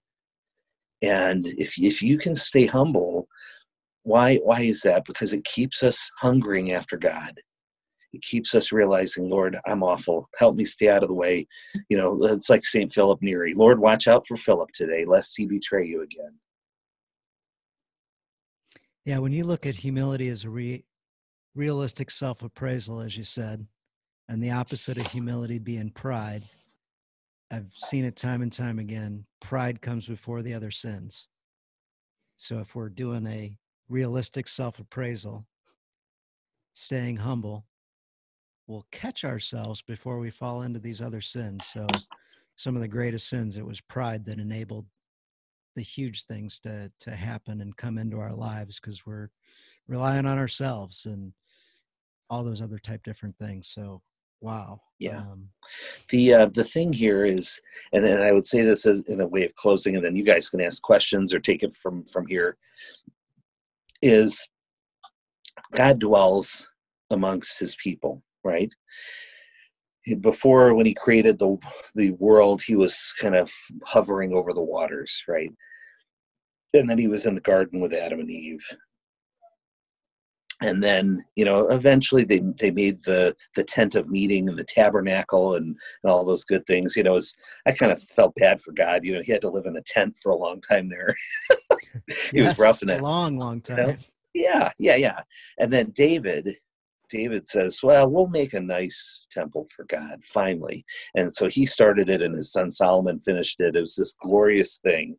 [1.02, 3.28] And if if you can stay humble,
[4.04, 5.06] why why is that?
[5.06, 7.40] Because it keeps us hungering after God
[8.14, 10.30] it keeps us realizing, Lord, I'm awful.
[10.38, 11.48] Help me stay out of the way.
[11.90, 12.94] You know, it's like St.
[12.94, 13.54] Philip Neri.
[13.54, 16.34] Lord, watch out for Philip today, lest he betray you again.
[19.06, 20.86] Yeah, when you look at humility as a re-
[21.56, 23.66] realistic self appraisal, as you said,
[24.30, 26.42] and the opposite of humility being pride,
[27.50, 29.26] I've seen it time and time again.
[29.42, 31.28] Pride comes before the other sins.
[32.38, 33.58] So if we're doing a
[33.90, 35.46] realistic self appraisal,
[36.74, 37.66] staying humble,
[38.72, 41.66] we'll catch ourselves before we fall into these other sins.
[41.72, 41.86] So,
[42.56, 44.86] some of the greatest sins, it was pride that enabled
[45.76, 49.30] the huge things to to happen and come into our lives because we're
[49.88, 51.34] relying on ourselves and
[52.30, 53.70] all those other type different things.
[53.74, 54.02] So,
[54.40, 54.80] wow.
[55.00, 55.18] Yeah.
[55.20, 55.50] Um,
[56.10, 57.60] the uh, the thing here is,
[57.92, 60.24] and, and I would say this as in a way of closing, and then you
[60.24, 62.58] guys can ask questions or take it from from here.
[64.02, 64.48] Is
[65.74, 66.68] God dwells
[67.10, 68.72] amongst His people right?
[70.20, 71.58] Before, when he created the
[71.96, 73.52] the world, he was kind of
[73.86, 75.52] hovering over the waters, right?
[76.74, 78.66] and then he was in the garden with Adam and Eve.
[80.64, 84.64] And then, you know, eventually they they made the the tent of meeting and the
[84.64, 86.96] tabernacle and, and all those good things.
[86.96, 87.36] You know, was,
[87.66, 89.04] I kind of felt bad for God.
[89.04, 91.16] You know, he had to live in a tent for a long time there.
[92.32, 93.00] he yes, was roughing it.
[93.00, 93.78] A long, long time.
[93.78, 93.98] You know?
[94.36, 95.22] Yeah, yeah, yeah.
[95.58, 96.56] And then David,
[97.12, 100.86] David says, Well, we'll make a nice temple for God, finally.
[101.16, 103.76] And so he started it, and his son Solomon finished it.
[103.76, 105.18] It was this glorious thing.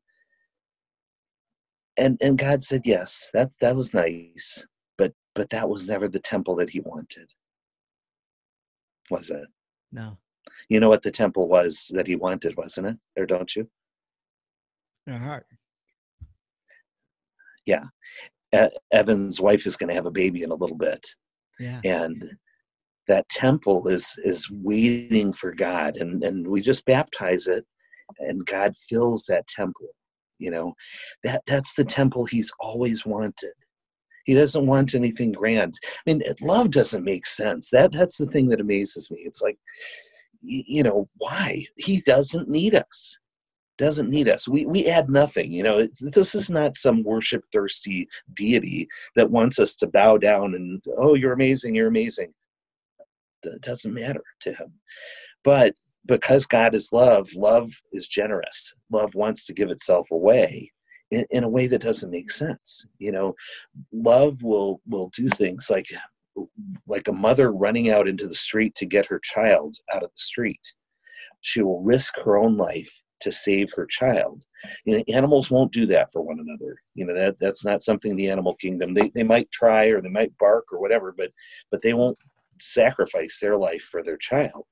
[1.97, 4.64] And and God said yes that, that was nice
[4.97, 7.30] but but that was never the temple that he wanted.
[9.11, 9.47] Was it?
[9.93, 10.16] No.
[10.70, 12.97] You know what the temple was that he wanted wasn't it?
[13.18, 13.68] Or don't you?
[15.07, 15.47] Your heart.
[17.66, 17.84] Yeah.
[18.93, 21.07] Evan's wife is going to have a baby in a little bit
[21.59, 21.80] yeah.
[21.84, 22.22] And
[23.09, 27.64] that temple is is waiting for god and and we just baptize it
[28.20, 29.88] and god fills that temple
[30.42, 30.74] you know?
[31.24, 33.53] That that's the temple he's always wanted.
[34.24, 35.74] He doesn't want anything grand.
[35.84, 37.70] I mean love doesn't make sense.
[37.70, 39.22] That that's the thing that amazes me.
[39.24, 39.57] It's like
[40.42, 41.64] you know why?
[41.76, 43.18] He doesn't need us
[43.78, 48.06] doesn't need us we we add nothing you know this is not some worship thirsty
[48.34, 52.32] deity that wants us to bow down and oh you're amazing you're amazing
[53.44, 54.72] it doesn't matter to him
[55.44, 55.74] but
[56.06, 58.74] because God is love, love is generous.
[58.90, 60.72] Love wants to give itself away
[61.10, 62.86] in, in, a way that doesn't make sense.
[62.98, 63.34] You know,
[63.92, 65.86] love will will do things like
[66.86, 70.18] like a mother running out into the street to get her child out of the
[70.18, 70.74] street.
[71.40, 74.44] She will risk her own life to save her child.
[74.84, 76.76] You know, animals won't do that for one another.
[76.94, 78.94] You know that that's not something in the animal kingdom.
[78.94, 81.30] They they might try or they might bark or whatever, but
[81.70, 82.18] but they won't
[82.60, 84.64] sacrifice their life for their child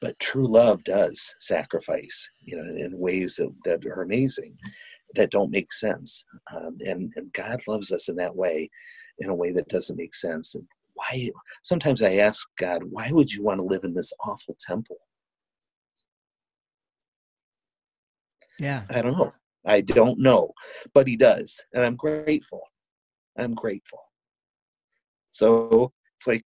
[0.00, 4.56] but true love does sacrifice you know in ways that, that are amazing
[5.14, 6.24] that don't make sense
[6.54, 8.68] um, and and god loves us in that way
[9.18, 10.64] in a way that doesn't make sense and
[10.94, 11.30] why
[11.62, 14.98] sometimes i ask god why would you want to live in this awful temple
[18.58, 18.84] yeah.
[18.90, 19.32] I don't know.
[19.66, 20.52] I don't know.
[20.94, 22.62] But he does and i'm grateful.
[23.38, 24.00] I'm grateful.
[25.26, 26.44] So it's like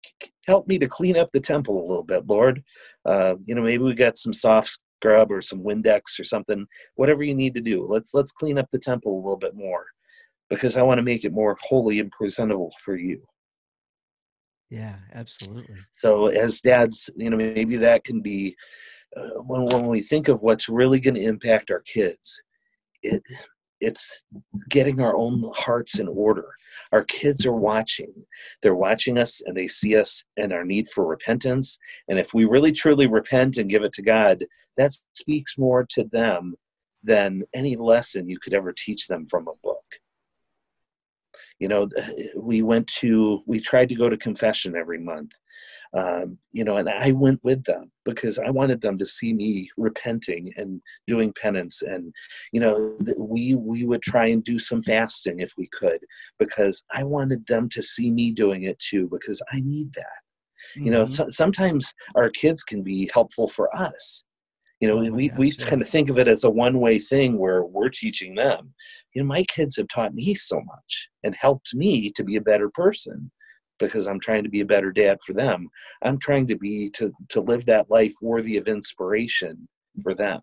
[0.46, 2.62] help me to clean up the temple a little bit lord.
[3.04, 6.66] Uh, you know maybe we got some soft scrub or some windex or something.
[6.94, 9.86] Whatever you need to do let's let's clean up the temple a little bit more
[10.48, 13.22] because i want to make it more holy and presentable for you.
[14.70, 15.76] Yeah absolutely.
[15.92, 18.56] So as dads you know maybe that can be
[19.44, 22.42] when, when we think of what's really going to impact our kids
[23.02, 23.22] it
[23.80, 24.24] it's
[24.68, 26.46] getting our own hearts in order.
[26.90, 28.12] Our kids are watching.
[28.62, 31.78] They're watching us and they see us and our need for repentance.
[32.08, 34.44] And if we really truly repent and give it to god
[34.76, 36.54] that speaks more to them
[37.02, 39.84] than any lesson you could ever teach them from a book.
[41.58, 41.88] You know
[42.36, 45.32] we went to we tried to go to confession every month
[45.96, 49.68] um, you know, and I went with them because I wanted them to see me
[49.76, 52.12] repenting and doing penance, and
[52.52, 56.00] you know, we we would try and do some fasting if we could
[56.38, 60.04] because I wanted them to see me doing it too because I need that.
[60.76, 60.84] Mm-hmm.
[60.84, 61.14] You know, mm-hmm.
[61.14, 64.24] so, sometimes our kids can be helpful for us.
[64.80, 67.38] You know, oh we, we kind of think of it as a one way thing
[67.38, 68.74] where we're teaching them.
[69.14, 72.40] You know, my kids have taught me so much and helped me to be a
[72.40, 73.30] better person
[73.78, 75.68] because I'm trying to be a better dad for them.
[76.02, 79.68] I'm trying to be to to live that life worthy of inspiration
[80.02, 80.40] for them.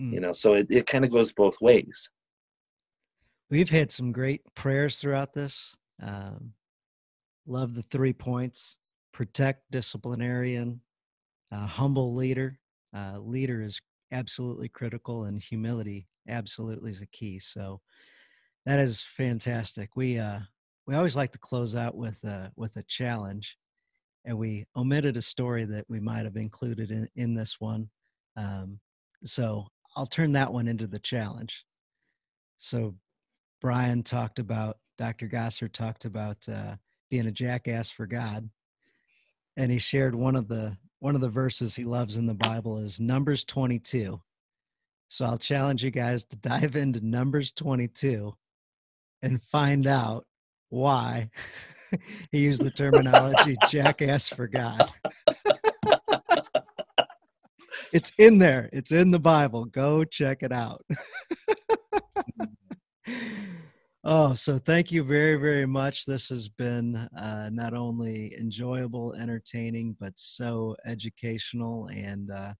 [0.00, 0.12] Mm.
[0.12, 2.10] You know, so it, it kind of goes both ways.
[3.50, 5.74] We've had some great prayers throughout this.
[6.00, 6.52] Um,
[7.46, 8.76] love the three points:
[9.12, 10.80] protect, disciplinarian,
[11.52, 12.58] uh, humble leader.
[12.96, 13.80] Uh, leader is
[14.12, 17.38] absolutely critical, and humility absolutely is a key.
[17.38, 17.80] So
[18.66, 19.90] that is fantastic.
[19.96, 20.40] We uh,
[20.90, 23.56] we always like to close out with a, with a challenge
[24.24, 27.88] and we omitted a story that we might have included in, in this one
[28.36, 28.76] um,
[29.24, 29.64] so
[29.96, 31.64] i'll turn that one into the challenge.
[32.56, 32.96] So
[33.60, 36.74] brian talked about dr Gosser talked about uh,
[37.08, 38.50] being a jackass for god
[39.56, 42.78] and he shared one of the one of the verses he loves in the bible
[42.78, 44.20] is numbers 22
[45.06, 48.34] so i'll challenge you guys to dive into numbers 22
[49.22, 50.26] and find out
[50.70, 51.28] why
[52.32, 54.90] he used the terminology jackass for God.
[57.92, 59.66] it's in there, it's in the Bible.
[59.66, 60.84] Go check it out.
[64.04, 66.06] oh, so thank you very, very much.
[66.06, 72.54] This has been uh, not only enjoyable, entertaining, but so educational and uh,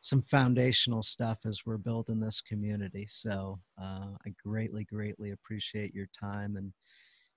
[0.00, 3.06] some foundational stuff as we're building this community.
[3.06, 6.72] So uh, I greatly, greatly appreciate your time and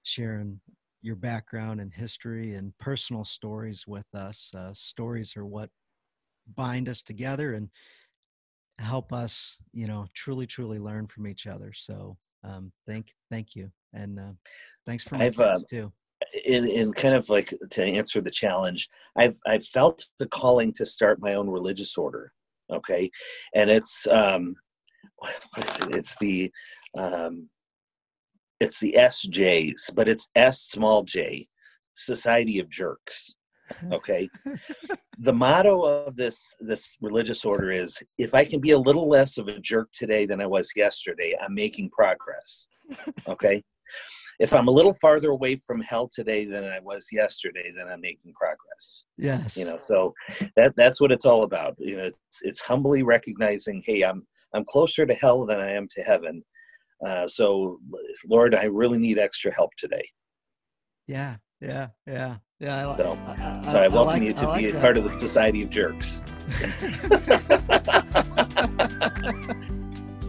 [0.04, 0.60] sharing
[1.02, 4.52] your background and history and personal stories with us.
[4.56, 5.70] Uh, stories are what
[6.56, 7.70] bind us together and
[8.80, 11.72] help us, you know, truly, truly learn from each other.
[11.74, 14.32] So um, thank, thank you, and uh,
[14.86, 15.92] thanks for my I've, uh, too.
[16.46, 20.86] In, in kind of like to answer the challenge, I've I've felt the calling to
[20.86, 22.32] start my own religious order.
[22.72, 23.10] Okay,
[23.54, 24.56] and it's um,
[25.18, 25.96] what is it?
[25.96, 26.52] It's the
[26.98, 27.50] um,
[28.64, 31.48] it's the SJs, but it's S small J,
[31.96, 33.36] Society of Jerks.
[33.70, 33.96] Uh-huh.
[33.96, 34.30] Okay.
[35.20, 39.38] the motto of this this religious order is if I can be a little less
[39.38, 42.68] of a jerk today than I was yesterday, I'm making progress.
[43.28, 43.64] Okay.
[44.40, 48.02] if I'm a little farther away from hell today than I was yesterday, then I'm
[48.02, 49.06] making progress.
[49.18, 49.56] Yes.
[49.56, 50.14] You know, so
[50.56, 51.76] that that's what it's all about.
[51.80, 55.88] You know, it's it's humbly recognizing, hey, I'm I'm closer to hell than I am
[55.92, 56.44] to heaven.
[57.06, 57.80] Uh, so,
[58.28, 60.08] Lord, I really need extra help today.
[61.08, 62.92] Yeah, yeah, yeah, yeah.
[62.92, 65.04] I, so, I, I, so I welcome like, you to like be a part of
[65.04, 66.20] the Society of Jerks.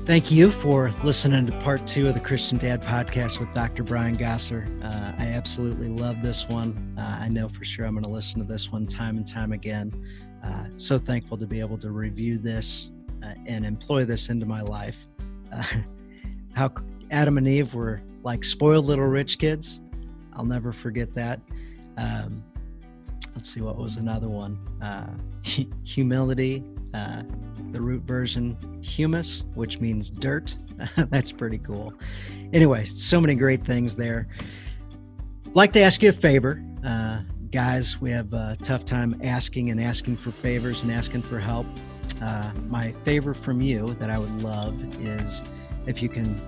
[0.06, 3.82] Thank you for listening to part two of the Christian Dad podcast with Dr.
[3.84, 4.66] Brian Gosser.
[4.84, 6.94] Uh, I absolutely love this one.
[6.98, 9.52] Uh, I know for sure I'm going to listen to this one time and time
[9.52, 9.92] again.
[10.44, 12.90] Uh, so thankful to be able to review this
[13.22, 14.98] uh, and employ this into my life.
[16.54, 16.72] How
[17.10, 19.80] Adam and Eve were like spoiled little rich kids.
[20.32, 21.40] I'll never forget that.
[21.96, 22.42] Um,
[23.34, 24.58] let's see, what was another one?
[24.82, 25.10] Uh,
[25.84, 27.22] humility, uh,
[27.72, 30.56] the root version, humus, which means dirt.
[30.96, 31.92] That's pretty cool.
[32.52, 34.28] Anyway, so many great things there.
[35.54, 36.64] Like to ask you a favor.
[36.84, 41.38] Uh, guys, we have a tough time asking and asking for favors and asking for
[41.38, 41.66] help.
[42.20, 45.42] Uh, my favor from you that I would love is
[45.86, 46.40] if you can,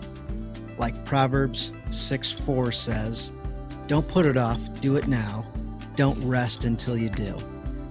[0.79, 3.31] like Proverbs 6 4 says,
[3.87, 5.45] don't put it off, do it now.
[5.95, 7.37] Don't rest until you do.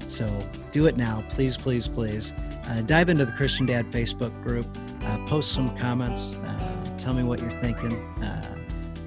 [0.08, 0.28] So
[0.72, 2.34] do it now, please, please, please.
[2.68, 4.66] Uh, dive into the Christian Dad Facebook group,
[5.04, 7.94] uh, post some comments, uh, tell me what you're thinking.
[8.22, 8.56] Uh,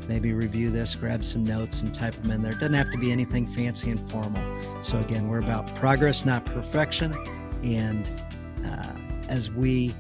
[0.09, 2.53] maybe review this, grab some notes, and type them in there.
[2.53, 4.43] It doesn't have to be anything fancy and formal.
[4.83, 7.15] So, again, we're about progress, not perfection.
[7.63, 8.09] And
[8.65, 8.93] uh,
[9.29, 9.95] as we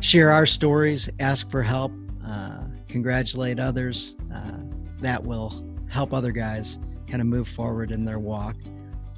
[0.00, 1.92] share our stories, ask for help,
[2.26, 4.14] uh, congratulate others.
[4.34, 4.52] Uh,
[5.00, 6.78] that will help other guys
[7.08, 8.56] kind of move forward in their walk.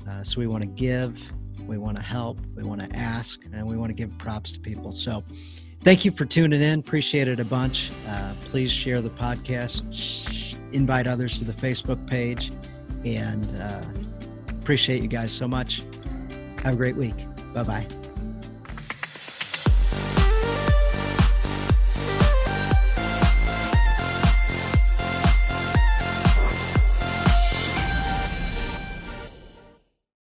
[0.09, 1.19] Uh, so we want to give,
[1.67, 4.61] we want to help, we want to ask, and we want to give props to
[4.61, 4.93] people.
[4.93, 5.23] So
[5.83, 6.81] thank you for tuning in.
[6.81, 7.91] Appreciate it a bunch.
[8.07, 12.53] Uh, please share the podcast, invite others to the Facebook page,
[13.05, 13.83] and uh,
[14.61, 15.83] appreciate you guys so much.
[16.63, 17.17] Have a great week.
[17.55, 18.00] Bye bye.